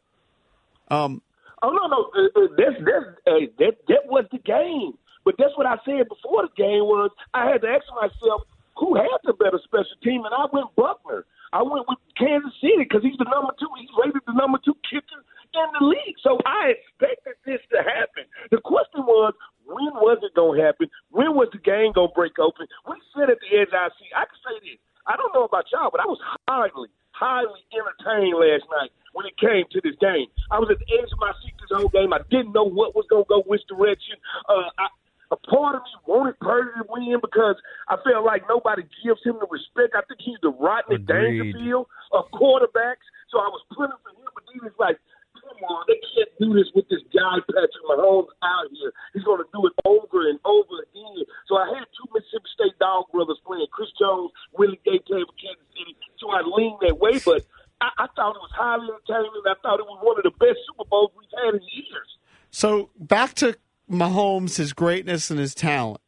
Um, 0.89 1.21
Oh 1.63 1.71
no, 1.71 1.87
no, 1.89 2.11
uh, 2.17 2.41
uh, 2.41 2.47
that's 2.57 2.81
that's 2.81 3.07
uh, 3.27 3.47
that 3.59 3.77
that 3.89 4.07
was 4.07 4.25
the 4.33 4.39
game. 4.39 4.97
But 5.25 5.35
that's 5.39 5.53
what 5.57 5.67
I 5.67 5.77
said 5.85 6.09
before 6.09 6.49
the 6.49 6.55
game 6.57 6.89
was 6.89 7.11
I 7.35 7.51
had 7.51 7.61
to 7.61 7.69
ask 7.69 7.85
myself 7.95 8.43
who 8.77 8.97
had 8.97 9.21
the 9.25 9.35
better 9.35 9.61
special 9.65 9.97
team, 10.03 10.25
and 10.25 10.33
I 10.35 10.47
went 10.53 10.75
Butker. 10.77 11.25
I 11.53 11.63
went 11.63 11.87
with 11.89 11.99
Kansas 12.15 12.55
City 12.61 12.87
because 12.87 13.03
he's 13.03 13.19
the 13.19 13.27
number 13.27 13.51
two. 13.59 13.69
He's 13.79 13.91
rated 13.99 14.23
the 14.27 14.35
number 14.35 14.59
two 14.63 14.77
kicker 14.87 15.21
in 15.55 15.69
the 15.79 15.85
league. 15.87 16.19
So 16.23 16.39
I 16.47 16.79
expected 16.79 17.35
this 17.43 17.63
to 17.75 17.83
happen. 17.83 18.27
The 18.51 18.63
question 18.63 19.03
was, 19.03 19.35
when 19.67 19.95
was 19.99 20.19
it 20.23 20.35
going 20.35 20.59
to 20.59 20.65
happen? 20.65 20.87
When 21.11 21.35
was 21.35 21.51
the 21.51 21.63
game 21.63 21.91
going 21.95 22.11
to 22.11 22.15
break 22.15 22.39
open? 22.39 22.67
We 22.87 22.99
said 23.15 23.31
at 23.31 23.39
the 23.43 23.51
edge 23.59 23.71
of 23.71 23.79
our 23.79 23.91
seat. 23.99 24.15
I 24.15 24.27
can 24.27 24.39
say 24.47 24.57
this. 24.63 24.81
I 25.07 25.17
don't 25.17 25.35
know 25.35 25.45
about 25.45 25.67
y'all, 25.73 25.91
but 25.91 25.99
I 26.03 26.07
was 26.07 26.21
highly, 26.47 26.91
highly 27.11 27.63
entertained 27.75 28.37
last 28.39 28.67
night 28.71 28.95
when 29.15 29.27
it 29.27 29.35
came 29.39 29.67
to 29.75 29.81
this 29.83 29.99
game. 29.99 30.31
I 30.51 30.59
was 30.63 30.71
at 30.71 30.79
the 30.79 30.91
edge 30.95 31.11
of 31.11 31.19
my 31.19 31.35
seat 31.43 31.55
this 31.59 31.73
whole 31.75 31.91
game. 31.91 32.13
I 32.15 32.23
didn't 32.31 32.55
know 32.55 32.67
what 32.67 32.95
was 32.95 33.07
going 33.11 33.27
to 33.27 33.31
go 33.31 33.43
which 33.43 33.65
direction. 33.67 34.19
Uh, 34.47 34.71
I, 34.79 34.87
a 35.31 35.37
part 35.37 35.77
of 35.77 35.83
me 35.83 35.95
wanted 36.07 36.39
Purdy 36.41 36.71
to 36.77 36.85
win 36.89 37.19
because 37.23 37.57
I 37.89 37.97
felt 38.03 38.25
like 38.25 38.43
nobody 38.49 38.83
gives 39.05 39.23
him 39.23 39.39
the 39.39 39.47
respect. 39.47 39.95
I 39.95 40.03
think 40.07 40.21
he's 40.21 40.41
the 40.43 40.51
Rodney 40.51 40.97
Agreed. 40.97 41.55
Dangerfield 41.55 41.87
of 42.13 42.25
quarterbacks. 42.35 43.07
So 43.31 43.39
I 43.39 43.47
was 43.47 43.63
pulling 43.71 43.95
for 44.03 44.11
him, 44.11 44.27
but 44.35 44.43
then 44.51 44.67
it's 44.67 44.79
like 44.79 44.99
come 45.41 45.63
on, 45.67 45.85
they 45.89 45.99
can't 46.15 46.31
do 46.39 46.55
this 46.55 46.69
with 46.75 46.87
this 46.89 47.03
guy 47.15 47.39
Patrick 47.47 47.85
Mahomes 47.89 48.31
out 48.43 48.69
here. 48.71 48.93
He's 49.15 49.25
going 49.25 49.41
to 49.43 49.49
do 49.53 49.67
it 49.67 49.75
over 49.85 50.29
and 50.29 50.39
over 50.45 50.75
again. 50.85 51.25
So 51.49 51.57
I 51.57 51.67
had 51.75 51.87
two 51.95 52.07
Mississippi 52.15 52.51
State 52.55 52.79
dog 52.79 53.11
brothers 53.13 53.41
playing, 53.47 53.67
Chris 53.73 53.91
Jones, 53.99 54.31
Willie 54.57 54.81
Gay 54.85 55.01
playing 55.07 55.27
for 55.27 55.37
Kansas 55.39 55.67
City. 55.75 55.97
So 56.19 56.31
I 56.31 56.43
leaned 56.45 56.79
that 56.83 56.99
way, 56.99 57.19
but 57.25 57.47
I, 57.81 58.05
I 58.05 58.07
thought 58.15 58.37
it 58.37 58.43
was 58.45 58.55
highly 58.55 58.89
entertaining. 58.91 59.31
I 59.47 59.57
thought 59.63 59.81
it 59.81 59.89
was 59.89 59.99
one 60.03 60.19
of 60.19 60.25
the 60.25 60.35
best 60.37 60.61
Super 60.69 60.87
Bowls 60.89 61.11
we've 61.17 61.33
had 61.33 61.55
in 61.55 61.65
years. 61.73 62.11
So 62.51 62.91
back 62.99 63.35
to 63.41 63.57
Mahomes, 63.91 64.57
his 64.57 64.73
greatness 64.73 65.31
and 65.31 65.39
his 65.41 65.55
talent. 65.55 66.01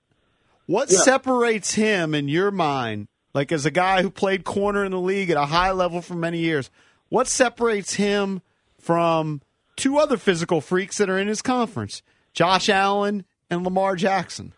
What 0.66 0.90
Yeah. 0.90 0.98
separates 1.00 1.74
him 1.74 2.14
in 2.14 2.28
your 2.28 2.50
mind, 2.50 3.08
like 3.34 3.50
as 3.52 3.66
a 3.66 3.70
guy 3.70 4.02
who 4.02 4.10
played 4.10 4.44
corner 4.44 4.84
in 4.84 4.92
the 4.92 5.00
league 5.00 5.30
at 5.30 5.36
a 5.36 5.46
high 5.46 5.72
level 5.72 6.00
for 6.00 6.14
many 6.14 6.38
years? 6.38 6.70
What 7.08 7.26
separates 7.26 7.94
him 7.94 8.40
from 8.78 9.42
two 9.76 9.98
other 9.98 10.16
physical 10.16 10.60
freaks 10.60 10.98
that 10.98 11.10
are 11.10 11.18
in 11.18 11.28
his 11.28 11.42
conference, 11.42 12.02
Josh 12.32 12.68
Allen 12.68 13.24
and 13.50 13.64
Lamar 13.64 13.96
Jackson? 13.96 14.52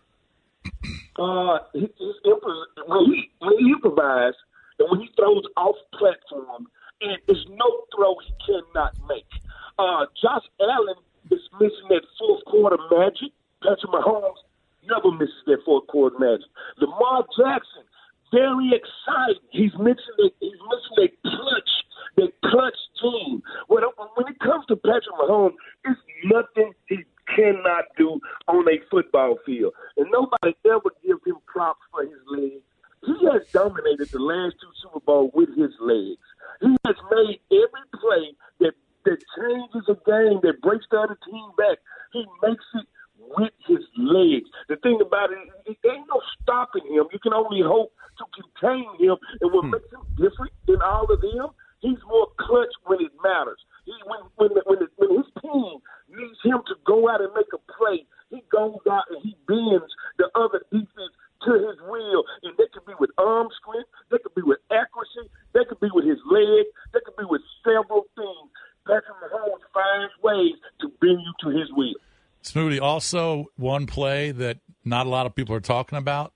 uh, 1.17 1.59
when 1.73 3.05
he 3.05 3.29
when 3.39 3.57
he 3.59 3.71
improvises 3.71 4.35
and 4.79 4.89
when 4.89 4.99
he 5.01 5.09
throws 5.15 5.43
off 5.57 5.75
platform, 5.97 6.67
and 7.01 7.17
there's 7.27 7.45
no 7.49 7.65
throw 7.95 8.15
he 8.25 8.33
cannot 8.45 8.93
make. 9.07 9.25
Uh, 9.77 10.05
Josh 10.21 10.43
Allen 10.59 10.95
is 11.31 11.41
missing 11.59 11.87
that 11.89 12.03
fourth 12.19 12.43
quarter 12.45 12.77
magic. 12.91 13.31
Patrick 13.63 13.91
Mahomes 13.91 14.41
never 14.87 15.11
misses 15.11 15.43
that 15.47 15.59
fourth 15.65 15.87
quarter 15.87 16.17
magic. 16.19 16.45
Lamar 16.79 17.25
Jackson, 17.37 17.83
very 18.31 18.71
exciting. 18.73 19.47
He's 19.51 19.73
missing 19.79 20.15
that. 20.17 20.31
He's 20.39 20.61
missing 20.69 20.95
that 20.97 21.11
clutch, 21.23 21.71
that 22.17 22.31
clutch 22.49 22.79
gene. 23.01 23.41
When 23.67 23.83
when 24.15 24.27
it 24.27 24.39
comes 24.39 24.65
to 24.67 24.75
Patrick 24.75 25.15
Mahomes, 25.19 25.55
it's 25.85 25.99
nothing 26.25 26.73
he 26.87 27.03
cannot 27.35 27.85
do 27.97 28.19
on 28.47 28.67
a 28.67 28.77
football 28.89 29.37
field. 29.45 29.73
And 29.97 30.07
nobody 30.11 30.55
ever 30.65 30.91
gives 31.03 31.21
him 31.25 31.37
props 31.47 31.81
for 31.91 32.03
his 32.03 32.21
legs. 32.27 32.61
He 33.05 33.13
has 33.31 33.45
dominated 33.53 34.09
the 34.09 34.19
last 34.19 34.55
two 34.59 34.71
Super 34.81 34.99
Bowls 34.99 35.31
with 35.33 35.49
his 35.49 35.71
legs. 35.79 36.21
He 36.61 36.75
has 36.85 36.95
made 37.11 37.39
every 37.51 37.85
play 37.93 38.33
that 39.05 39.17
changes 39.37 39.85
a 39.87 39.97
game, 40.05 40.39
that 40.43 40.61
breaks 40.61 40.85
the 40.91 40.99
other 40.99 41.17
team 41.25 41.49
back. 41.57 41.77
He 42.11 42.25
makes 42.41 42.65
it 42.75 42.87
with 43.17 43.53
his 43.67 43.83
legs. 43.97 44.49
The 44.69 44.75
thing 44.77 44.99
about 45.01 45.31
it, 45.31 45.39
it 45.65 45.77
ain't 45.87 46.07
no 46.09 46.21
stopping 46.41 46.85
him. 46.85 47.05
You 47.11 47.19
can 47.19 47.33
only 47.33 47.61
hope 47.61 47.93
to 48.17 48.25
contain 48.33 48.85
him. 48.99 49.17
And 49.41 49.51
what 49.51 49.65
hmm. 49.65 49.71
makes 49.71 49.89
him 49.91 50.03
different 50.17 50.53
than 50.67 50.81
all 50.81 51.07
of 51.09 51.21
them, 51.21 51.49
he's 51.79 52.01
more 52.07 52.27
clutch 52.39 52.73
when 52.85 53.01
it 53.01 53.11
matters. 53.23 53.59
He, 53.85 53.93
when 54.05 54.21
when 54.35 54.49
when, 54.65 54.79
the, 54.79 54.89
when 54.97 55.17
his 55.17 55.29
team 55.41 55.79
needs 56.09 56.39
him 56.43 56.61
to 56.67 56.75
go 56.85 57.09
out 57.09 57.21
and 57.21 57.33
make 57.33 57.49
a 57.53 57.61
play, 57.77 58.05
he 58.29 58.41
goes 58.51 58.81
out 58.89 59.05
and 59.09 59.21
he 59.21 59.37
bends 59.47 59.91
the 60.17 60.29
other 60.35 60.65
defense 60.71 61.13
to 61.45 61.53
his 61.53 61.77
will. 61.85 62.25
And 62.43 62.57
that 62.57 62.73
could 62.73 62.85
be 62.85 62.97
with 62.99 63.11
arm 63.17 63.47
strength, 63.61 63.89
that 64.09 64.23
could 64.23 64.33
be 64.33 64.41
with 64.41 64.59
accuracy, 64.71 65.29
that 65.53 65.69
could 65.69 65.79
be 65.79 65.93
with 65.93 66.05
his 66.05 66.19
legs, 66.25 66.69
that 66.93 67.05
could 67.05 67.17
be 67.17 67.29
with 67.29 67.41
several 67.63 68.09
things. 68.17 68.34
Ways 70.25 70.53
to 70.81 70.87
bend 70.99 71.21
you 71.21 71.33
to 71.41 71.57
his 71.57 71.71
will. 71.71 71.93
Smooty, 72.43 72.81
also 72.81 73.45
one 73.55 73.85
play 73.85 74.31
that 74.31 74.57
not 74.83 75.05
a 75.05 75.09
lot 75.09 75.25
of 75.25 75.35
people 75.35 75.55
are 75.55 75.59
talking 75.59 75.97
about 75.97 76.33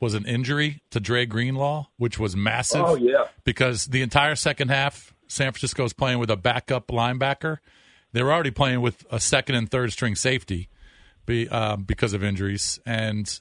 was 0.00 0.14
an 0.14 0.26
injury 0.26 0.82
to 0.90 1.00
Dre 1.00 1.24
Greenlaw, 1.24 1.86
which 1.96 2.18
was 2.18 2.36
massive. 2.36 2.82
Oh, 2.84 2.94
yeah. 2.94 3.24
Because 3.44 3.86
the 3.86 4.02
entire 4.02 4.34
second 4.34 4.68
half, 4.68 5.14
San 5.28 5.52
Francisco's 5.52 5.92
playing 5.92 6.18
with 6.18 6.30
a 6.30 6.36
backup 6.36 6.88
linebacker. 6.88 7.58
They 8.12 8.22
were 8.22 8.32
already 8.32 8.50
playing 8.50 8.80
with 8.80 9.06
a 9.10 9.18
second 9.18 9.54
and 9.54 9.70
third 9.70 9.92
string 9.92 10.14
safety 10.14 10.68
be, 11.26 11.48
um, 11.48 11.84
because 11.84 12.12
of 12.12 12.22
injuries. 12.22 12.78
And 12.84 13.40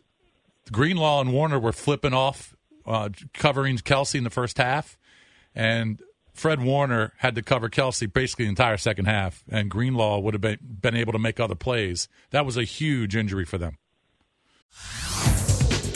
Greenlaw 0.72 1.22
and 1.22 1.34
Warner 1.34 1.60
were 1.60 1.74
flipping 1.74 2.14
off, 2.14 2.56
uh, 2.86 3.10
covering 3.34 3.78
Kelce 3.78 4.16
in 4.16 4.24
the 4.24 4.30
first 4.30 4.58
half. 4.58 4.98
And 5.54 6.02
Fred 6.34 6.62
Warner 6.62 7.14
had 7.18 7.36
to 7.36 7.42
cover 7.42 7.70
Kelce 7.70 8.12
basically 8.12 8.46
the 8.46 8.50
entire 8.50 8.78
second 8.78 9.06
half, 9.06 9.44
and 9.50 9.70
Greenlaw 9.70 10.20
would 10.20 10.34
have 10.34 10.42
been, 10.42 10.58
been 10.62 10.96
able 10.96 11.14
to 11.14 11.20
make 11.20 11.40
other 11.40 11.56
plays. 11.56 12.10
That 12.32 12.46
was 12.46 12.58
a 12.58 12.64
huge 12.64 13.16
injury 13.16 13.46
for 13.46 13.58
them. 13.58 13.78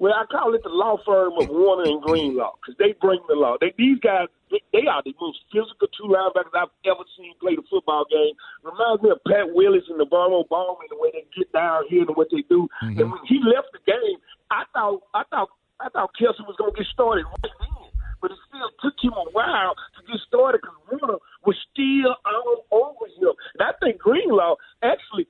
Well, 0.00 0.16
I 0.16 0.24
call 0.32 0.56
it 0.56 0.64
the 0.64 0.72
law 0.72 0.96
firm 1.04 1.36
of 1.36 1.52
Warner 1.52 1.84
and 1.84 2.00
Greenlaw 2.00 2.56
because 2.56 2.72
they 2.80 2.96
bring 3.04 3.20
the 3.28 3.36
law. 3.36 3.60
They, 3.60 3.76
these 3.76 4.00
guys, 4.00 4.32
they, 4.48 4.64
they 4.72 4.88
are 4.88 5.04
the 5.04 5.12
most 5.20 5.44
physical 5.52 5.92
two 5.92 6.08
linebackers 6.08 6.56
I've 6.56 6.72
ever 6.88 7.04
seen 7.20 7.36
play 7.36 7.52
the 7.52 7.60
football 7.68 8.08
game. 8.08 8.32
Reminds 8.64 9.04
me 9.04 9.12
of 9.12 9.20
Pat 9.28 9.52
Willis 9.52 9.84
and 9.92 10.00
NaVorro 10.00 10.48
Bowman, 10.48 10.88
the 10.88 10.96
way 10.96 11.12
they 11.12 11.28
get 11.36 11.52
down 11.52 11.84
here 11.92 12.08
and 12.08 12.16
what 12.16 12.32
they 12.32 12.40
do. 12.48 12.64
And 12.80 12.96
mm-hmm. 12.96 13.12
when 13.12 13.20
he 13.28 13.44
left 13.44 13.76
the 13.76 13.84
game, 13.84 14.16
I 14.48 14.64
thought, 14.72 15.04
I 15.12 15.22
thought, 15.28 15.52
I 15.84 15.92
thought 15.92 16.16
Kelce 16.16 16.48
was 16.48 16.56
going 16.56 16.72
to 16.72 16.80
get 16.80 16.88
started 16.88 17.28
right 17.28 17.52
then. 17.60 17.92
But 18.24 18.32
it 18.32 18.40
still 18.48 18.72
took 18.80 18.96
him 19.04 19.12
a 19.12 19.28
while 19.36 19.76
to 19.76 20.00
get 20.08 20.20
started 20.24 20.64
because 20.64 20.80
Warner 20.88 21.20
was 21.44 21.56
still 21.72 22.16
all 22.24 22.64
over 22.72 23.04
him. 23.20 23.36
And 23.60 23.68
I 23.68 23.76
think 23.84 24.00
Greenlaw 24.00 24.56
actually 24.80 25.28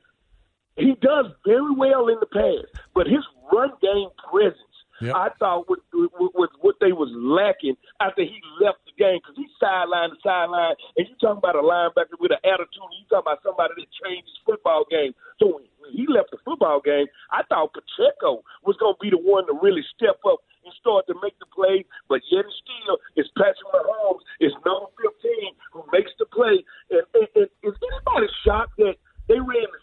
he 0.77 0.95
does 1.01 1.27
very 1.45 1.75
well 1.77 2.09
in 2.09 2.17
the 2.21 2.27
pass, 2.27 2.67
but 2.95 3.07
his 3.07 3.25
run 3.53 3.71
game 3.83 4.09
presence, 4.31 4.71
Yep. 5.01 5.17
I 5.17 5.29
thought 5.41 5.65
was, 5.65 5.81
was 5.97 6.53
what 6.61 6.77
they 6.77 6.93
was 6.93 7.09
lacking 7.17 7.73
after 8.05 8.21
he 8.21 8.37
left 8.61 8.85
the 8.85 8.93
game 9.01 9.17
because 9.17 9.33
he's 9.33 9.49
sideline 9.57 10.13
to 10.13 10.21
sideline, 10.21 10.77
and 10.97 11.09
you 11.09 11.17
talking 11.17 11.41
about 11.41 11.57
a 11.57 11.65
linebacker 11.65 12.21
with 12.21 12.37
an 12.37 12.43
attitude, 12.45 12.85
you 12.93 13.09
talking 13.09 13.25
about 13.25 13.41
somebody 13.41 13.81
that 13.81 13.89
changed 14.05 14.29
his 14.29 14.41
football 14.45 14.85
game. 14.93 15.17
So 15.41 15.57
when, 15.57 15.65
he 15.91 16.07
left 16.07 16.31
the 16.31 16.39
football 16.45 16.79
game, 16.85 17.09
I 17.33 17.43
thought 17.49 17.75
Pacheco 17.75 18.45
was 18.63 18.77
going 18.79 18.95
to 18.95 19.03
be 19.03 19.11
the 19.11 19.19
one 19.19 19.49
to 19.49 19.59
really 19.59 19.83
step 19.97 20.21
up 20.23 20.39
and 20.63 20.71
start 20.79 21.09
to 21.09 21.17
make 21.19 21.35
the 21.41 21.49
play, 21.51 21.83
but 22.07 22.21
yet 22.31 22.45
and 22.45 22.55
still, 22.61 23.01
it's 23.17 23.33
Patrick 23.35 23.67
Mahomes, 23.73 24.23
it's 24.39 24.55
number 24.63 24.87
15 25.01 25.57
who 25.73 25.83
makes 25.91 26.13
the 26.21 26.29
play. 26.29 26.63
And, 26.93 27.03
and, 27.17 27.29
and 27.35 27.49
is 27.65 27.75
anybody 27.75 28.29
shocked 28.45 28.77
that 28.79 29.01
they 29.27 29.41
ran 29.41 29.67
the 29.67 29.80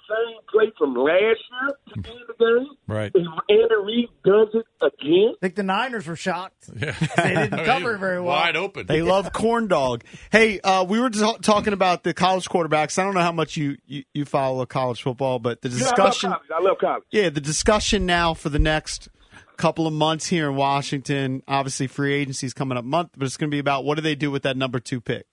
from 0.78 0.94
last 0.96 1.12
year 1.14 1.76
to 2.04 2.10
end 2.10 2.20
the 2.28 2.34
game? 2.40 2.68
Right. 2.88 3.12
And 3.16 3.28
Andy 3.50 3.76
Reid 3.84 4.10
does 4.24 4.48
it 4.54 4.66
again? 4.82 5.34
I 5.36 5.40
think 5.42 5.56
the 5.56 5.64
Niners 5.64 6.08
were 6.08 6.16
shocked. 6.16 6.70
Yeah. 6.80 6.94
They 7.18 7.34
didn't 7.36 7.66
cover 7.66 7.96
it 7.96 7.98
very 8.00 8.18
well. 8.20 8.28
Wide 8.36 8.56
open. 8.56 8.86
They 8.86 9.02
love 9.02 9.34
corn 9.34 9.68
dog. 9.68 10.04
Hey, 10.32 10.60
uh, 10.62 10.84
we 10.84 11.00
were 11.00 11.10
ta- 11.10 11.38
talking 11.42 11.74
about 11.74 12.04
the 12.04 12.14
college 12.14 12.48
quarterbacks. 12.50 12.98
I 13.00 13.04
don't 13.04 13.14
know 13.16 13.22
how 13.22 13.32
much 13.32 13.58
you, 13.58 13.78
you, 13.88 14.04
you 14.14 14.26
follow 14.26 14.66
college 14.66 15.02
football, 15.02 15.40
but 15.40 15.62
the 15.62 15.70
Yeah, 15.70 15.76
I 15.76 15.80
love 15.80 15.96
discussion. 15.96 16.34
I 16.34 16.62
love 16.62 16.78
college. 16.80 17.04
Yeah, 17.12 17.30
the 17.30 17.42
discussion 17.42 18.06
now 18.06 18.34
for 18.34 18.50
the 18.50 18.60
next 18.60 19.10
couple 19.58 19.88
of 19.88 19.94
months 19.94 20.28
here 20.28 20.50
in 20.50 20.56
Washington. 20.56 21.42
Obviously, 21.48 21.88
free 21.88 22.14
agency 22.14 22.46
is 22.46 22.54
coming 22.54 22.78
up 22.78 22.86
month, 22.86 23.10
but 23.18 23.26
it's 23.26 23.38
going 23.38 23.50
to 23.50 23.56
be 23.56 23.60
about 23.60 23.84
what 23.86 23.96
do 23.96 24.02
they 24.02 24.14
do 24.16 24.30
with 24.30 24.44
that 24.44 24.56
number 24.56 24.80
two 24.80 25.02
pick. 25.02 25.26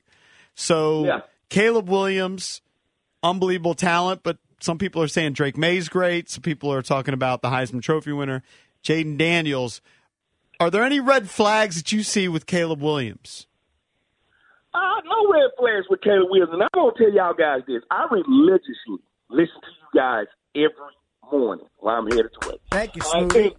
So 0.54 1.04
Yeah. 1.04 1.20
Caleb 1.50 1.88
Williams, 1.90 2.62
unbelievable 3.22 3.74
talent, 3.74 4.20
but 4.22 4.38
some 4.64 4.78
people 4.78 5.02
are 5.02 5.08
saying 5.08 5.34
Drake 5.34 5.58
Maye's 5.58 5.90
great. 5.90 6.30
Some 6.30 6.42
people 6.42 6.72
are 6.72 6.80
talking 6.80 7.12
about 7.12 7.42
the 7.42 7.48
Heisman 7.48 7.82
Trophy 7.82 8.12
winner, 8.12 8.42
Jayden 8.82 9.18
Daniels. 9.18 9.82
Are 10.58 10.70
there 10.70 10.82
any 10.82 11.00
red 11.00 11.28
flags 11.28 11.76
that 11.76 11.92
you 11.92 12.02
see 12.02 12.28
with 12.28 12.46
Caleb 12.46 12.80
Williams? 12.80 13.46
Uh, 14.72 14.78
no 15.04 15.30
red 15.30 15.50
flags 15.58 15.86
with 15.90 16.00
Caleb 16.00 16.28
Williams. 16.30 16.50
And 16.52 16.62
I'm 16.62 16.68
going 16.72 16.94
to 16.96 17.04
tell 17.04 17.12
y'all 17.12 17.34
guys 17.34 17.60
this. 17.66 17.82
I 17.90 18.06
religiously 18.10 19.04
listen 19.28 19.60
to 19.60 19.68
you 19.68 20.00
guys 20.00 20.26
every 20.56 20.70
morning 21.30 21.66
while 21.78 21.96
I'm 21.96 22.06
headed 22.06 22.30
to 22.40 22.48
work. 22.48 22.60
Thank 22.70 22.96
you, 22.96 23.02
Uh, 23.02 23.18
and, 23.18 23.32
and, 23.36 23.52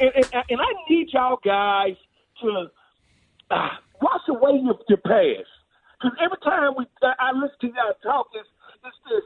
and, 0.00 0.14
and, 0.16 0.44
and 0.50 0.60
I 0.60 0.90
need 0.90 1.08
y'all 1.12 1.38
guys 1.42 1.96
to 2.42 2.66
uh, 3.50 3.68
wash 4.02 4.20
away 4.28 4.60
your, 4.62 4.78
your 4.88 4.98
past. 4.98 5.48
Because 5.96 6.18
every 6.22 6.38
time 6.44 6.74
we 6.76 6.84
I 7.02 7.32
listen 7.32 7.56
to 7.62 7.66
y'all 7.68 7.96
talk, 8.02 8.28
it's, 8.34 8.48
it's 8.84 8.96
this, 9.08 9.24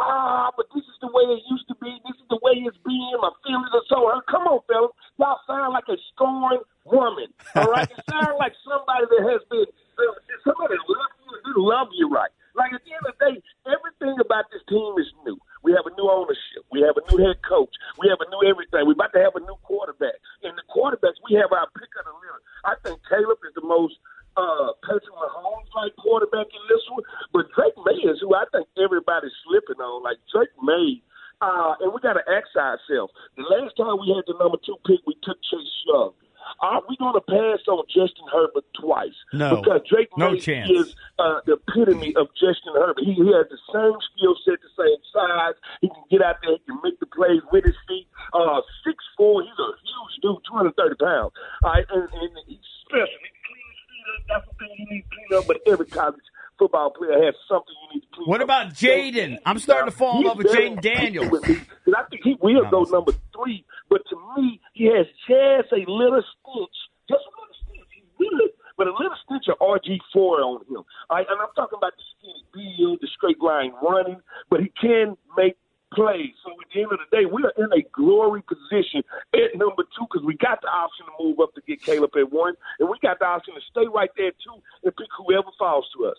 ah, 0.00 0.50
but 0.56 0.66
this 0.74 0.84
is 0.84 0.98
the 1.00 1.12
way 1.12 1.24
it 1.36 1.44
used 1.46 1.68
to 1.68 1.76
be. 1.76 1.92
This 2.08 2.16
is 2.16 2.28
the 2.32 2.40
way 2.40 2.56
it's 2.64 2.76
being. 2.82 3.14
My 3.20 3.30
feelings 3.44 3.70
are 3.76 3.86
so 3.88 4.08
hurt. 4.08 4.24
Come 4.26 4.48
on, 4.48 4.64
fellas. 4.66 4.96
Y'all 5.20 5.38
sound 5.46 5.76
like 5.76 5.86
a 5.92 5.98
scorned 6.12 6.64
woman. 6.88 7.28
All 7.54 7.68
right? 7.68 7.88
you 7.88 8.00
sound 8.08 8.40
like 8.40 8.56
somebody 8.64 9.06
that 9.06 9.22
has 9.28 9.42
been, 9.52 9.68
uh, 9.68 10.16
somebody 10.42 10.74
that 10.80 10.86
loves 10.88 11.14
you 11.20 11.28
and 11.36 11.42
didn't 11.44 11.64
love 11.64 11.88
you 11.92 12.08
right. 12.08 12.32
Like 12.56 12.74
at 12.74 12.82
the 12.82 12.92
end 12.92 13.04
of 13.06 13.14
the 13.14 13.20
day, 13.20 13.36
everything 13.68 14.16
about 14.18 14.50
this 14.50 14.64
team 14.66 14.98
is 14.98 15.06
new. 15.22 15.38
We 15.62 15.76
have 15.76 15.86
a 15.86 15.94
new 15.94 16.08
ownership. 16.08 16.66
We 16.72 16.82
have 16.82 16.96
a 16.98 17.04
new 17.06 17.20
head 17.20 17.38
coach. 17.46 17.70
We 18.00 18.08
have 18.08 18.18
a 18.18 18.28
new 18.32 18.42
everything. 18.48 18.88
We're 18.88 18.98
about 18.98 19.12
to 19.14 19.22
have 19.22 19.36
a 19.36 19.44
new 19.44 19.54
quarterback. 19.62 20.18
And 20.42 20.56
the 20.56 20.64
quarterbacks, 20.66 21.20
we 21.28 21.36
have 21.38 21.52
our 21.52 21.68
pick 21.76 21.92
of 22.00 22.08
the 22.08 22.14
litter. 22.16 22.40
I 22.64 22.74
think 22.82 22.98
Caleb 23.06 23.38
is 23.44 23.54
the 23.54 23.62
most 23.62 24.00
uh, 24.36 24.72
Patrick 24.82 25.14
Mahomes 25.16 25.70
like 25.74 25.94
quarterback 25.96 26.46
in 26.46 26.62
this 26.68 26.82
one, 26.90 27.02
but 27.32 27.46
Drake 27.54 27.74
Maye 27.84 28.10
is 28.10 28.18
who 28.20 28.34
I 28.34 28.44
think 28.52 28.66
everybody's 28.82 29.32
slipping 29.46 29.80
on. 29.82 30.02
Like 30.02 30.18
Drake 30.32 30.54
Maye, 30.62 31.02
uh, 31.40 31.74
and 31.80 31.92
we 31.92 32.00
got 32.00 32.14
to 32.14 32.24
ask 32.30 32.48
ourselves: 32.56 33.12
the 33.36 33.42
last 33.44 33.76
time 33.76 33.98
we 34.00 34.14
had 34.14 34.24
the 34.26 34.38
number 34.38 34.58
two 34.64 34.76
pick, 34.86 35.00
we 35.06 35.14
took 35.22 35.38
Chase 35.42 35.74
Young. 35.86 36.12
Are 36.62 36.82
we 36.88 36.96
going 36.96 37.14
to 37.14 37.20
pass 37.20 37.62
on 37.68 37.84
Justin 37.86 38.26
Herbert 38.32 38.64
twice? 38.74 39.14
No. 39.32 39.60
because 39.60 39.82
Drake 39.88 40.08
No 40.16 40.32
Maye 40.32 40.40
chance. 40.40 40.68
is 40.68 40.96
uh, 41.18 41.40
the 41.46 41.54
epitome 41.60 42.16
of 42.16 42.26
Justin 42.34 42.74
Herbert. 42.74 43.04
He, 43.04 43.12
he 43.14 43.28
has 43.32 43.46
the 43.48 43.60
same 43.70 43.94
skill 44.12 44.34
set, 44.44 44.58
the 44.60 44.72
same 44.74 44.98
size. 45.14 45.54
He 45.80 45.88
can 45.88 46.02
get 46.10 46.22
out 46.22 46.36
there, 46.42 46.56
he 46.58 46.62
can 46.66 46.80
make 46.82 46.98
the 46.98 47.06
plays 47.06 47.40
with 47.52 47.64
his 47.64 47.76
feet. 47.86 48.08
Uh, 48.34 48.60
six 48.84 48.98
four, 49.16 49.42
he's 49.42 49.56
a 49.62 49.68
huge 49.84 50.14
dude, 50.22 50.42
two 50.48 50.56
hundred 50.56 50.74
thirty 50.76 50.96
pounds. 50.96 51.32
All 51.62 51.70
right, 51.70 51.84
and, 51.92 52.08
and 52.08 52.30
he's 52.48 52.58
special. 52.84 53.06
He 53.06 53.30
can 53.30 53.40
clean 53.46 53.68
his 53.70 53.80
feet 53.86 54.06
up. 54.10 54.20
That's 54.28 54.46
the 54.50 54.54
thing 54.58 54.69
you 54.80 54.86
need 54.96 55.02
to 55.02 55.08
clean 55.28 55.38
up. 55.38 55.46
But 55.46 55.58
every 55.66 55.86
college 55.86 56.16
football 56.58 56.90
player 56.90 57.24
has 57.24 57.34
something 57.48 57.74
you 57.90 57.94
need 57.96 58.02
to 58.02 58.08
clean 58.14 58.26
What 58.28 58.40
up. 58.40 58.44
about 58.44 58.66
Jayden? 58.74 59.38
I'm 59.46 59.58
starting 59.58 59.90
to 59.90 59.96
fall 59.96 60.18
in 60.20 60.26
love 60.26 60.38
with 60.38 60.48
Jayden 60.48 60.80
Daniels. 60.80 61.30
with 61.30 61.48
me, 61.48 61.54
'cause 61.56 61.94
I 61.96 62.02
think 62.10 62.22
he 62.24 62.34
will 62.40 62.68
go 62.70 62.82
number 62.84 63.12
three. 63.34 63.64
But 63.88 64.02
to 64.10 64.16
me, 64.36 64.60
he 64.74 64.84
has 64.86 65.06
just 65.28 65.72
a 65.72 65.84
little 65.90 66.22
stench, 66.22 66.76
just 67.08 67.24
a 67.26 67.30
little 67.40 67.54
stench. 67.64 67.86
He's 67.90 68.04
good, 68.18 68.50
but 68.76 68.86
a 68.88 68.92
little 68.92 69.16
stench 69.24 69.48
of 69.48 69.56
RG 69.60 70.00
four 70.12 70.40
on 70.42 70.64
him. 70.66 70.76
All 71.08 71.16
right, 71.16 71.26
and 71.28 71.40
I'm 71.40 71.48
talking 71.56 71.76
about 71.78 71.92
the 71.96 72.02
skinny 72.18 72.44
build, 72.78 73.00
the 73.00 73.08
straight 73.08 73.40
line 73.40 73.72
running, 73.82 74.20
but 74.50 74.60
he 74.60 74.68
can 74.80 75.16
make 75.36 75.56
plays. 75.92 76.34
So 76.80 76.86
at 76.86 76.90
the 76.90 76.92
end 76.92 76.92
of 76.92 76.98
the 77.10 77.16
day, 77.16 77.24
we 77.26 77.42
are 77.44 77.52
in 77.64 77.72
a 77.72 77.82
glory 77.92 78.42
position 78.42 79.02
at 79.34 79.56
number 79.58 79.82
two 79.84 80.06
because 80.10 80.24
we 80.24 80.36
got 80.36 80.60
the 80.62 80.68
option 80.68 81.06
to 81.06 81.24
move 81.24 81.38
up 81.40 81.54
to 81.54 81.60
get 81.66 81.82
Caleb 81.82 82.10
at 82.16 82.32
one, 82.32 82.54
and 82.78 82.88
we 82.88 82.96
got 83.02 83.18
the 83.18 83.26
option 83.26 83.54
to 83.54 83.60
stay 83.70 83.86
right 83.92 84.10
there 84.16 84.30
too 84.30 84.60
and 84.84 84.94
pick 84.96 85.06
whoever 85.18 85.48
falls 85.58 85.86
to 85.96 86.06
us. 86.06 86.16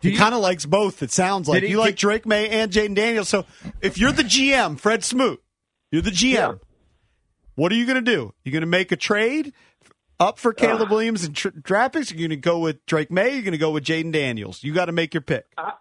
He 0.00 0.14
kind 0.16 0.32
of 0.34 0.40
likes 0.40 0.64
both. 0.64 1.02
It 1.02 1.10
sounds 1.10 1.48
like 1.48 1.62
he- 1.64 1.70
you 1.70 1.78
like 1.78 1.96
Drake 1.96 2.24
Maye 2.24 2.48
and 2.48 2.70
Jayden 2.70 2.94
Daniels. 2.94 3.28
So 3.28 3.46
if 3.82 3.98
you're 3.98 4.12
the 4.12 4.22
GM, 4.22 4.78
Fred 4.78 5.02
Smoot, 5.04 5.42
you're 5.90 6.02
the 6.02 6.10
GM. 6.12 6.32
Yeah. 6.34 6.52
What 7.56 7.72
are 7.72 7.74
you 7.74 7.84
going 7.86 7.96
to 8.04 8.10
do? 8.10 8.32
You're 8.44 8.52
going 8.52 8.60
to 8.60 8.66
make 8.68 8.92
a 8.92 8.96
trade 8.96 9.52
up 10.20 10.38
for 10.38 10.52
Caleb 10.52 10.90
Williams 10.90 11.24
and 11.24 11.34
tr- 11.34 11.48
draft 11.48 11.94
picks. 11.94 12.12
You're 12.12 12.18
going 12.18 12.30
to 12.30 12.36
go 12.36 12.60
with 12.60 12.84
Drake 12.86 13.10
Maye. 13.10 13.32
You're 13.32 13.42
going 13.42 13.52
to 13.52 13.58
go 13.58 13.72
with 13.72 13.84
Jayden 13.84 14.12
Daniels. 14.12 14.62
You 14.62 14.72
got 14.72 14.84
to 14.84 14.92
make 14.92 15.12
your 15.14 15.20
pick. 15.20 15.46
I 15.56 15.72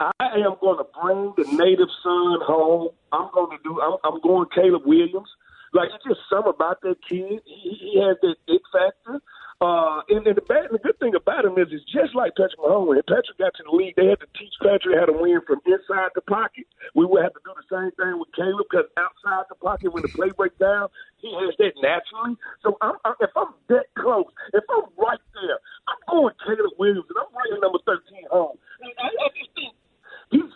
am 0.00 0.56
going 0.60 0.78
to 0.78 0.86
bring 1.00 1.32
the 1.36 1.44
native 1.56 1.88
son 2.02 2.38
home. 2.44 2.90
I'm 3.12 3.28
going 3.32 3.56
to 3.56 3.62
do. 3.62 3.80
I'm, 3.80 3.96
I'm 4.04 4.20
going 4.20 4.48
Caleb 4.54 4.82
Williams. 4.84 5.28
Like 5.72 5.88
it's 5.94 6.04
just 6.04 6.20
something 6.30 6.52
about 6.54 6.80
that 6.82 6.96
kid. 7.08 7.40
He, 7.44 7.76
he 7.80 8.00
has 8.00 8.16
that 8.22 8.36
it 8.48 8.62
factor. 8.72 9.20
Uh, 9.56 10.04
and, 10.12 10.20
and 10.28 10.36
the 10.36 10.44
bad, 10.44 10.68
the 10.68 10.76
good 10.76 10.98
thing 11.00 11.16
about 11.16 11.48
him 11.48 11.56
is, 11.56 11.72
it's 11.72 11.84
just 11.88 12.12
like 12.12 12.36
Patrick 12.36 12.60
Mahomes. 12.60 12.92
When 12.92 13.00
Patrick 13.08 13.40
got 13.40 13.56
to 13.56 13.64
the 13.64 13.72
league, 13.72 13.96
they 13.96 14.04
had 14.04 14.20
to 14.20 14.28
teach 14.36 14.52
Patrick 14.60 15.00
how 15.00 15.08
to 15.08 15.16
win 15.16 15.40
from 15.48 15.64
inside 15.64 16.12
the 16.12 16.20
pocket. 16.28 16.68
We 16.92 17.08
will 17.08 17.24
have 17.24 17.32
to 17.32 17.40
do 17.40 17.56
the 17.56 17.64
same 17.72 17.88
thing 17.96 18.20
with 18.20 18.28
Caleb 18.36 18.68
because 18.68 18.84
outside 19.00 19.48
the 19.48 19.56
pocket, 19.56 19.96
when 19.96 20.04
the 20.04 20.12
play 20.12 20.28
breaks 20.36 20.60
down, 20.60 20.92
he 21.24 21.32
has 21.40 21.56
that 21.56 21.72
naturally. 21.80 22.36
So 22.60 22.76
I'm, 22.84 23.00
I, 23.08 23.16
if 23.24 23.32
I'm 23.32 23.56
that 23.72 23.88
close, 23.96 24.28
if 24.52 24.64
I'm 24.68 24.92
right 25.00 25.24
there, 25.32 25.56
I'm 25.88 26.00
going 26.04 26.36
Caleb 26.44 26.76
Williams, 26.76 27.08
and 27.08 27.16
I'm 27.16 27.32
bringing 27.32 27.60
number 27.64 27.80
13 27.88 28.28
home. 28.28 28.60
And 28.84 28.92
I, 29.00 29.08
I 29.08 29.28
just 29.32 29.56
think 29.56 29.72
he's 30.30 30.50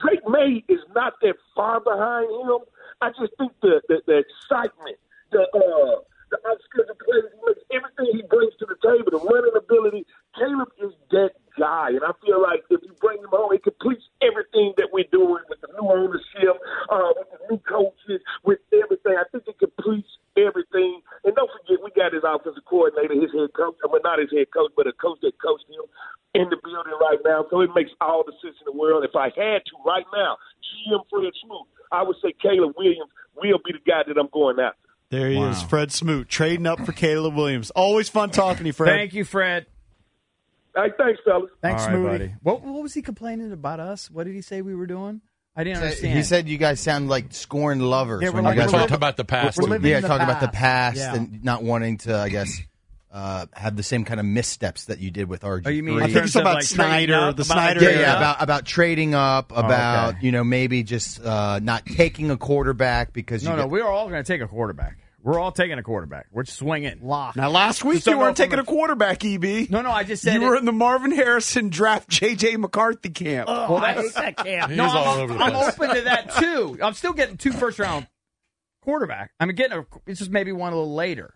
Drake 0.00 0.26
Maye 0.26 0.64
is 0.68 0.80
not 0.94 1.14
that 1.22 1.34
far 1.54 1.80
behind 1.80 2.30
him. 2.30 2.64
I 3.00 3.10
just 3.10 3.36
think 3.38 3.52
the 3.60 3.82
the, 3.88 4.02
the 4.06 4.22
excitement, 4.24 4.98
the 5.30 5.42
uh, 5.42 6.00
the 6.32 6.40
unscheduled 6.48 6.98
plays 7.04 7.28
he 7.28 7.38
makes, 7.44 7.62
everything 7.68 8.08
he 8.16 8.24
brings 8.24 8.56
to 8.56 8.66
the 8.66 8.80
table, 8.80 9.12
the 9.12 9.20
running 9.20 9.52
ability. 9.52 10.08
Caleb 10.32 10.72
is 10.80 10.96
that 11.12 11.36
guy, 11.60 11.92
and 11.92 12.00
I 12.00 12.16
feel 12.24 12.40
like 12.40 12.64
if 12.72 12.80
you 12.80 12.96
bring 13.04 13.20
him 13.20 13.28
home, 13.28 13.52
he 13.52 13.60
completes 13.60 14.08
everything 14.24 14.72
that 14.80 14.88
we're 14.96 15.08
doing 15.12 15.44
with 15.52 15.60
the 15.60 15.68
new 15.76 15.92
ownership, 15.92 16.56
uh, 16.88 17.12
with 17.20 17.28
the 17.36 17.40
new 17.52 17.60
coaches, 17.68 18.24
with 18.48 18.64
everything. 18.72 19.20
I 19.20 19.28
think 19.28 19.44
it 19.44 19.60
completes 19.60 20.08
everything. 20.40 21.04
And 21.28 21.36
don't 21.36 21.52
forget, 21.52 21.84
we 21.84 21.92
got 21.92 22.16
his 22.16 22.24
offensive 22.24 22.64
coordinator, 22.64 23.12
his 23.12 23.32
head 23.36 23.52
coach. 23.52 23.76
I 23.84 23.92
mean, 23.92 24.00
not 24.00 24.16
his 24.16 24.32
head 24.32 24.48
coach, 24.56 24.72
but 24.72 24.88
a 24.88 24.96
coach 24.96 25.20
that 25.20 25.36
coached 25.36 25.68
him 25.68 25.84
in 26.32 26.48
the 26.48 26.56
building 26.64 26.96
right 26.96 27.20
now. 27.24 27.44
So 27.52 27.60
it 27.60 27.70
makes 27.76 27.92
all 28.00 28.24
the 28.24 28.32
sense 28.40 28.56
in 28.56 28.66
the 28.66 28.76
world. 28.76 29.04
If 29.04 29.12
I 29.12 29.28
had 29.36 29.68
to 29.68 29.74
right 29.84 30.08
now, 30.16 30.40
GM 30.64 31.04
Fred 31.12 31.36
Smoot, 31.44 31.68
I 31.92 32.00
would 32.02 32.16
say 32.24 32.32
Caleb 32.52 32.74
Williams 32.76 33.10
will 33.36 33.58
be 33.64 33.72
the 33.72 33.78
guy 33.90 34.02
that 34.06 34.18
I'm 34.18 34.28
going 34.32 34.58
after. 34.60 34.76
There 35.10 35.28
he 35.28 35.38
is, 35.38 35.62
Fred 35.62 35.92
Smoot, 35.92 36.28
trading 36.28 36.66
up 36.66 36.80
for 36.86 36.92
Caleb 36.92 37.34
Williams. 37.34 37.70
Always 37.70 38.08
fun 38.08 38.30
talking 38.30 38.60
to 38.64 38.66
you, 38.66 38.72
Fred. 38.72 38.90
Thank 38.96 39.12
you, 39.14 39.24
Fred. 39.24 39.66
Hey, 40.74 40.88
thanks, 40.96 41.20
fellas. 41.24 41.50
Thanks, 41.60 41.82
All 41.82 41.88
right, 41.90 41.96
Smootty. 41.98 42.06
buddy. 42.18 42.34
What, 42.42 42.62
what 42.62 42.82
was 42.82 42.94
he 42.94 43.02
complaining 43.02 43.52
about 43.52 43.78
us? 43.78 44.10
What 44.10 44.24
did 44.24 44.34
he 44.34 44.40
say 44.40 44.62
we 44.62 44.74
were 44.74 44.86
doing? 44.86 45.20
I 45.54 45.64
didn't 45.64 45.82
understand. 45.82 46.16
He 46.16 46.22
said 46.22 46.48
you 46.48 46.56
guys 46.56 46.80
sound 46.80 47.10
like 47.10 47.34
scorned 47.34 47.82
lovers 47.82 48.22
Yeah, 48.22 48.30
we're 48.30 48.36
when 48.36 48.44
like- 48.44 48.54
you 48.56 48.62
guys 48.62 48.70
Talk 48.70 48.90
about 48.90 49.18
the 49.18 49.24
past. 49.26 49.58
we're 49.60 49.68
living 49.68 49.90
yeah, 49.90 49.96
in 49.98 50.02
the 50.02 50.08
talking 50.08 50.24
about 50.24 50.40
the 50.40 50.48
past. 50.48 50.96
past 50.96 51.14
Yeah. 51.14 51.14
and 51.14 51.44
not 51.44 51.62
wanting 51.62 51.98
to, 51.98 52.16
I 52.16 52.30
guess, 52.30 52.58
uh, 53.12 53.46
have 53.52 53.76
the 53.76 53.82
same 53.82 54.04
kind 54.04 54.18
of 54.18 54.24
missteps 54.26 54.86
that 54.86 54.98
you 54.98 55.10
did 55.10 55.28
with 55.28 55.42
RG. 55.42 55.62
Oh, 55.66 55.70
you 55.70 55.82
mean 55.82 56.00
I 56.02 56.06
think 56.06 56.24
it's 56.24 56.34
about 56.34 56.54
like, 56.56 56.62
Snyder, 56.64 57.14
up, 57.14 57.36
the 57.36 57.42
about 57.42 57.52
Snyder 57.54 57.80
yeah, 57.80 57.86
trading 57.86 58.00
yeah, 58.02 58.12
up? 58.12 58.16
about 58.18 58.42
about 58.42 58.64
trading 58.64 59.14
up, 59.14 59.52
about 59.52 60.14
okay. 60.14 60.18
you 60.26 60.32
know 60.32 60.42
maybe 60.44 60.82
just 60.82 61.22
uh, 61.22 61.60
not 61.62 61.84
taking 61.84 62.30
a 62.30 62.36
quarterback 62.38 63.12
because 63.12 63.44
No, 63.44 63.50
you 63.50 63.56
no, 63.58 63.62
get- 63.64 63.70
we're 63.70 63.86
all 63.86 64.08
going 64.08 64.22
to 64.22 64.26
take 64.26 64.40
a 64.40 64.48
quarterback. 64.48 64.96
We're 65.24 65.38
all 65.38 65.52
taking 65.52 65.78
a 65.78 65.84
quarterback. 65.84 66.26
We're 66.32 66.46
swinging. 66.46 66.98
Lock. 67.02 67.36
Now, 67.36 67.48
last 67.48 67.84
week 67.84 67.98
Just 67.98 68.08
you 68.08 68.18
weren't 68.18 68.36
taking 68.36 68.58
a- 68.58 68.62
a 68.62 68.64
quarterback, 68.64 69.24
EB. 69.24 69.70
No, 69.70 69.80
no, 69.80 69.92
I 69.92 70.02
just 70.02 70.22
said 70.24 70.34
you 70.34 70.42
it- 70.42 70.48
were 70.48 70.56
in 70.56 70.64
the 70.64 70.72
Marvin 70.72 71.12
Harrison 71.12 71.68
draft 71.68 72.08
JJ 72.10 72.56
McCarthy 72.58 73.10
camp. 73.10 73.48
Oh, 73.48 73.76
I 73.76 73.92
hate 73.92 74.14
that 74.14 74.36
camp. 74.38 74.72
No, 74.72 74.84
all 74.84 75.20
I'm, 75.20 75.20
over 75.30 75.36
I'm 75.38 75.54
open 75.54 75.94
to 75.94 76.00
that 76.02 76.34
too. 76.36 76.78
I'm 76.82 76.94
still 76.94 77.12
getting 77.12 77.36
two 77.36 77.52
first 77.52 77.78
round 77.78 78.08
quarterback. 78.82 79.30
I'm 79.38 79.50
getting 79.50 79.78
a. 79.78 79.86
It's 80.06 80.18
just 80.18 80.30
maybe 80.30 80.50
one 80.50 80.72
a 80.72 80.76
little 80.76 80.94
later. 80.94 81.34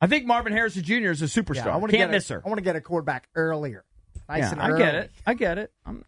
I 0.00 0.06
think 0.06 0.26
Marvin 0.26 0.52
Harrison 0.52 0.82
Jr. 0.82 1.10
is 1.10 1.22
a 1.22 1.26
superstar. 1.26 1.66
Yeah, 1.66 1.74
I 1.74 1.76
want 1.76 1.90
Can't 1.92 2.10
get 2.10 2.10
miss 2.10 2.30
a, 2.30 2.34
her. 2.34 2.42
I 2.44 2.48
want 2.48 2.58
to 2.58 2.64
get 2.64 2.76
a 2.76 2.80
quarterback 2.80 3.28
earlier. 3.34 3.84
Nice 4.28 4.40
yeah, 4.42 4.52
and 4.52 4.60
I 4.60 4.68
early. 4.70 4.78
get 4.82 4.94
it. 4.94 5.10
I 5.26 5.34
get 5.34 5.58
it. 5.58 5.72
I'm, 5.86 6.04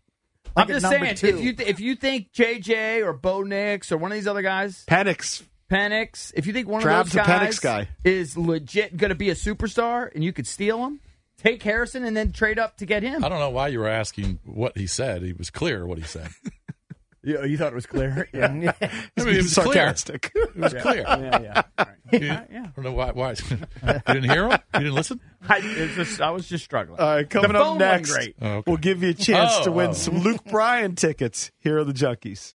Like 0.57 0.67
I'm 0.67 0.69
just 0.69 0.89
saying, 0.89 1.15
two. 1.17 1.27
if 1.29 1.41
you 1.41 1.53
th- 1.55 1.69
if 1.69 1.81
you 1.81 1.95
think 1.97 2.33
JJ 2.33 3.05
or 3.05 3.13
Bo 3.13 3.43
Nix 3.43 3.91
or 3.93 3.97
one 3.99 4.11
of 4.13 4.17
these 4.17 4.27
other 4.27 4.43
guys, 4.43 4.85
Penix. 4.87 5.43
Penix, 5.71 6.33
if 6.35 6.47
you 6.47 6.53
think 6.55 6.67
one 6.67 6.81
Trav's 6.83 7.15
of 7.15 7.21
a 7.23 7.27
those 7.27 7.27
Penix 7.27 7.61
guys 7.61 7.87
guy. 7.87 7.89
is 8.03 8.37
legit 8.39 8.97
going 8.97 9.11
to 9.11 9.15
be 9.15 9.29
a 9.31 9.35
superstar 9.35 10.13
and 10.15 10.25
you 10.25 10.33
could 10.33 10.47
steal 10.47 10.83
him, 10.85 10.99
take 11.37 11.63
Harrison 11.63 12.05
and 12.05 12.17
then 12.17 12.33
trade 12.33 12.59
up 12.59 12.79
to 12.79 12.87
get 12.87 13.03
him. 13.03 13.23
I 13.23 13.29
don't 13.29 13.39
know 13.39 13.51
why 13.51 13.69
you 13.69 13.79
were 13.81 13.89
asking 13.89 14.39
what 14.47 14.79
he 14.79 14.87
said. 14.87 15.23
He 15.23 15.35
was 15.35 15.51
clear 15.51 15.87
what 15.87 15.99
he 15.99 16.05
said. 16.05 16.29
You, 17.23 17.45
you 17.45 17.59
thought 17.59 17.73
it 17.73 17.75
was 17.75 17.87
clear? 17.87 18.29
yeah, 18.35 18.47
I 18.49 18.49
mean, 18.53 18.73
it 19.17 19.37
was 19.37 19.53
sarcastic. 19.53 20.33
Clear. 20.33 20.45
It 20.55 20.57
was 20.57 20.75
clear. 20.75 21.03
yeah, 21.07 21.41
yeah. 21.43 21.63
All 21.79 21.85
right. 21.87 21.95
You- 22.13 22.19
Yeah, 22.27 22.45
yeah. 22.51 22.61
I 22.67 22.69
don't 22.77 22.85
know 22.85 22.93
why. 22.93 23.11
Why 23.13 23.31
you 23.31 24.01
didn't 24.07 24.31
hear 24.31 24.49
him? 24.49 24.59
You 24.75 24.81
didn't 24.81 24.95
listen? 24.95 25.21
I, 25.49 25.59
it's 25.63 25.95
just, 25.95 26.21
I 26.21 26.31
was 26.31 26.49
just 26.49 26.65
struggling. 26.65 26.99
All 27.01 27.07
right, 27.17 27.29
coming 27.29 27.53
the 27.53 27.61
up 27.61 27.79
next, 27.79 28.13
great. 28.13 28.37
Oh, 28.41 28.47
okay. 28.49 28.71
we'll 28.71 28.77
give 28.79 29.03
you 29.03 29.11
a 29.11 29.15
chance 29.15 29.53
Oh, 29.59 29.65
to 29.65 29.73
win 29.73 29.91
oh. 29.91 29.93
some 29.95 30.19
Luke 30.21 30.45
Bryan 30.45 30.95
tickets. 30.95 31.51
Here 31.59 31.79
are 31.79 31.85
the 31.85 31.93
Junkies. 31.93 32.55